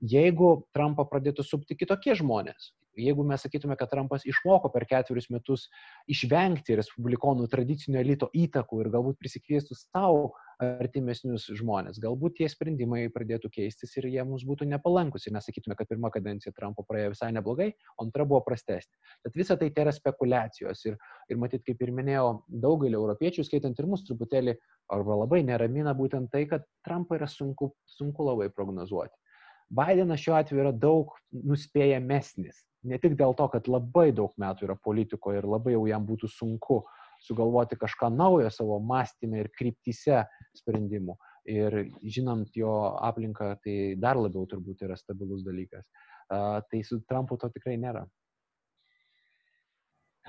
[0.00, 5.66] jeigu Trumpą pradėtų supti kitokie žmonės, jeigu mes sakytume, kad Trumpas išmoko per ketverius metus
[6.10, 10.30] išvengti respublikonų tradicinio elito įtakų ir galbūt prisikviestų savo
[10.60, 15.88] artimesnius žmonės, galbūt tie sprendimai pradėtų keistis ir jie mums būtų nepalankus ir nesakytume, kad
[15.88, 18.92] pirma kadencija Trumpo praėjo visai neblogai, o antra buvo prastesnė.
[19.24, 20.98] Tad visa tai tai yra spekulacijos ir,
[21.32, 24.58] ir matyt, kaip ir minėjau, daugelį europiečių, skaitant ir mus truputėlį,
[24.92, 29.16] arba labai neramina būtent tai, kad Trumpą yra sunku, sunku labai prognozuoti.
[29.70, 32.64] Bidenas šiuo atveju yra daug nuspėjamesnis.
[32.90, 36.30] Ne tik dėl to, kad labai daug metų yra politikoje ir labai jau jam būtų
[36.32, 36.80] sunku
[37.20, 40.24] sugalvoti kažką naujo savo mąstymę ir kryptise
[40.56, 41.16] sprendimų.
[41.50, 45.86] Ir žinant jo aplinką, tai dar labiau turbūt yra stabilus dalykas.
[46.30, 48.06] Tai su Trumpu to tikrai nėra.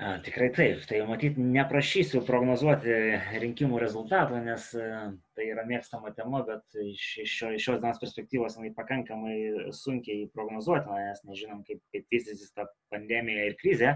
[0.00, 2.94] A, tikrai taip, tai matyt, neprašysiu prognozuoti
[3.42, 8.56] rinkimų rezultatų, nes tai yra mėgstama tema, bet iš, iš, šio, iš šios dienos perspektyvos
[8.56, 9.34] jinai pakankamai
[9.76, 12.64] sunkiai prognozuotina, nes nežinom, kaip, kaip vystysis ta
[12.94, 13.92] pandemija ir krizė.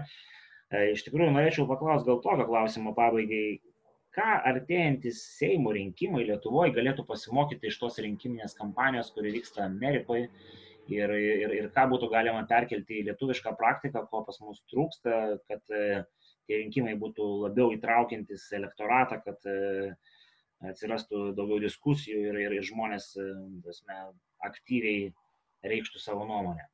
[0.93, 3.57] Iš tikrųjų, norėčiau paklausti gal tokio klausimo pabaigai,
[4.13, 10.29] ką artėjantis Seimo rinkimai Lietuvoje galėtų pasimokyti iš tos rinkiminės kampanijos, kuri vyksta Amerikoje
[10.93, 15.75] ir, ir, ir ką būtų galima perkelti į lietuvišką praktiką, ko pas mus trūksta, kad
[15.75, 16.03] e,
[16.47, 19.91] tie rinkimai būtų labiau įtraukiantis elektoratą, kad e,
[20.71, 23.27] atsirastų daugiau diskusijų ir, ir, ir žmonės e,
[23.65, 23.99] tasme,
[24.47, 25.11] aktyviai
[25.67, 26.65] reikštų savo nuomonę.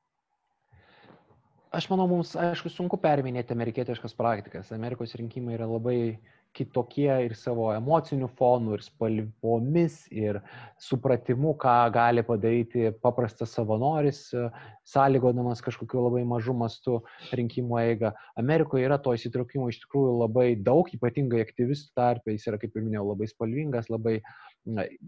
[1.74, 4.70] Aš manau, mums, aišku, sunku perminėti amerikietiškas praktikas.
[4.76, 6.20] Amerikos rinkimai yra labai
[6.54, 10.39] kitokie ir savo emociniu fonu, ir spalvomis, ir
[10.82, 14.28] supratimu, ką gali padaryti paprastas savanoris,
[14.93, 16.99] sąlygodamas kažkokiu labai mažu mastu
[17.34, 18.14] rinkimų eigą.
[18.39, 22.86] Amerikoje yra to įsitraukimo iš tikrųjų labai daug, ypatingai aktyvistų tarpe, jis yra, kaip ir
[22.86, 24.20] minėjau, labai spalvingas, labai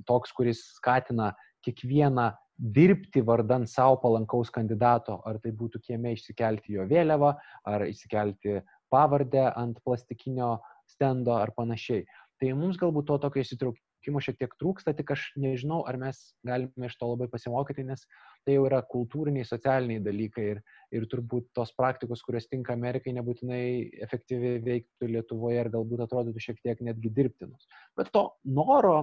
[0.09, 1.33] toks, kuris skatina
[1.65, 7.33] kiekvieną dirbti vardan savo palankaus kandidato, ar tai būtų kieme išsikelti jo vėliavą,
[7.67, 8.61] ar išsikelti
[8.93, 10.55] pavardę ant plastikinio
[10.89, 12.05] stendo ar panašiai.
[12.41, 16.89] Tai mums galbūt to tokio įsitraukimo šiek tiek trūksta, tik aš nežinau, ar mes galime
[16.89, 18.03] iš to labai pasimokyti, nes
[18.45, 20.61] tai jau yra kultūriniai, socialiniai dalykai ir,
[20.93, 23.63] ir turbūt tos praktikos, kurios tinka Amerikai, nebūtinai
[24.05, 27.69] efektyviai veiktų Lietuvoje ir galbūt atrodytų šiek tiek netgi dirbtinus.
[27.97, 28.97] Bet to noro,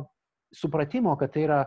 [0.53, 1.61] supratimo, kad tai yra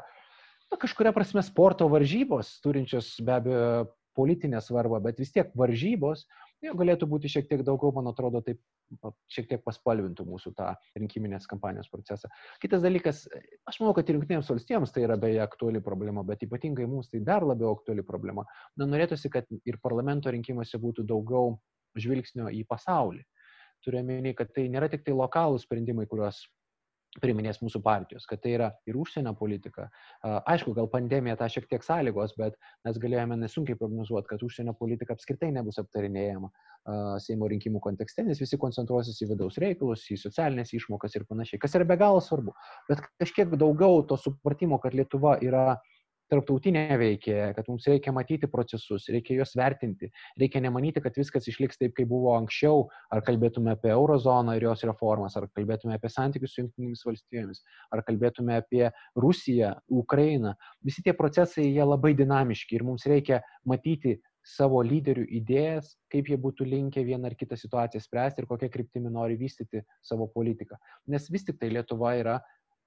[0.69, 3.69] na, kažkuria prasme sporto varžybos, turinčios be abejo
[4.15, 6.23] politinę svarbą, bet vis tiek varžybos,
[6.63, 8.61] jo galėtų būti šiek tiek daugiau, man atrodo, taip
[9.31, 12.29] šiek tiek paspalvintų mūsų tą rinkiminės kampanijos procesą.
[12.63, 13.23] Kitas dalykas,
[13.69, 17.23] aš manau, kad ir jungtinėms valstijoms tai yra beje aktuali problema, bet ypatingai mums tai
[17.25, 18.45] dar labiau aktuali problema.
[18.77, 21.55] Na, norėtųsi, kad ir parlamento rinkimuose būtų daugiau
[21.99, 23.23] žvilgsnio į pasaulį.
[23.85, 26.45] Turiuomenį, kad tai nėra tik tai lokalūs sprendimai, kuriuos
[27.21, 29.87] priminės mūsų partijos, kad tai yra ir užsienio politika.
[30.23, 32.57] Aišku, gal pandemija tą šiek tiek sąlygos, bet
[32.87, 36.51] mes galėjome nesunkiai prognozuoti, kad užsienio politika apskritai nebus aptarinėjama
[37.23, 41.73] Seimo rinkimų kontekste, nes visi koncentruosis į vidaus reikalus, į socialinės išmokas ir panašiai, kas
[41.79, 42.53] yra be galo svarbu.
[42.89, 45.94] Bet kažkiek daugiau to supratimo, kad Lietuva yra uh,
[46.31, 50.09] tarptautinė veikėja, kad mums reikia matyti procesus, reikia juos vertinti,
[50.41, 54.85] reikia nemanyti, kad viskas išliks taip, kaip buvo anksčiau, ar kalbėtume apie eurozoną ir jos
[54.89, 57.63] reformas, ar kalbėtume apie santykius su jungtinėmis valstybėmis,
[57.93, 58.85] ar kalbėtume apie
[59.19, 60.55] Rusiją, Ukrainą.
[60.85, 66.37] Visi tie procesai, jie labai dinamiški ir mums reikia matyti savo lyderių idėjas, kaip jie
[66.41, 70.77] būtų linkę vieną ar kitą situaciją spręsti ir kokia kryptimi nori vystyti savo politiką.
[71.09, 72.35] Nes vis tik tai Lietuva yra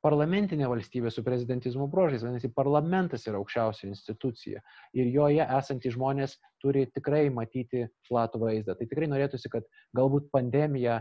[0.05, 4.63] parlamentinė valstybė su prezidentizmo bruožais, vadinasi, parlamentas yra aukščiausia institucija
[4.97, 8.77] ir joje esantys žmonės turi tikrai matyti platų vaizdą.
[8.79, 11.01] Tai tikrai norėtųsi, kad galbūt pandemija,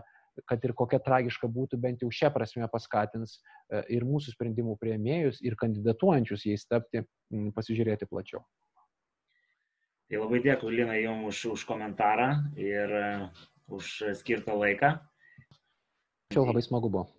[0.49, 5.41] kad ir kokia tragiška būtų, bent jau šią prasme paskatins e, ir mūsų sprendimų prieimėjus,
[5.45, 7.01] ir kandidatuojančius jais tapti,
[7.57, 8.43] pasižiūrėti plačiau.
[10.07, 14.97] Tai labai dėkui, Lina, jums už, už komentarą ir uh, už skirtą laiką.
[16.31, 17.16] Čia labai smagu buvo.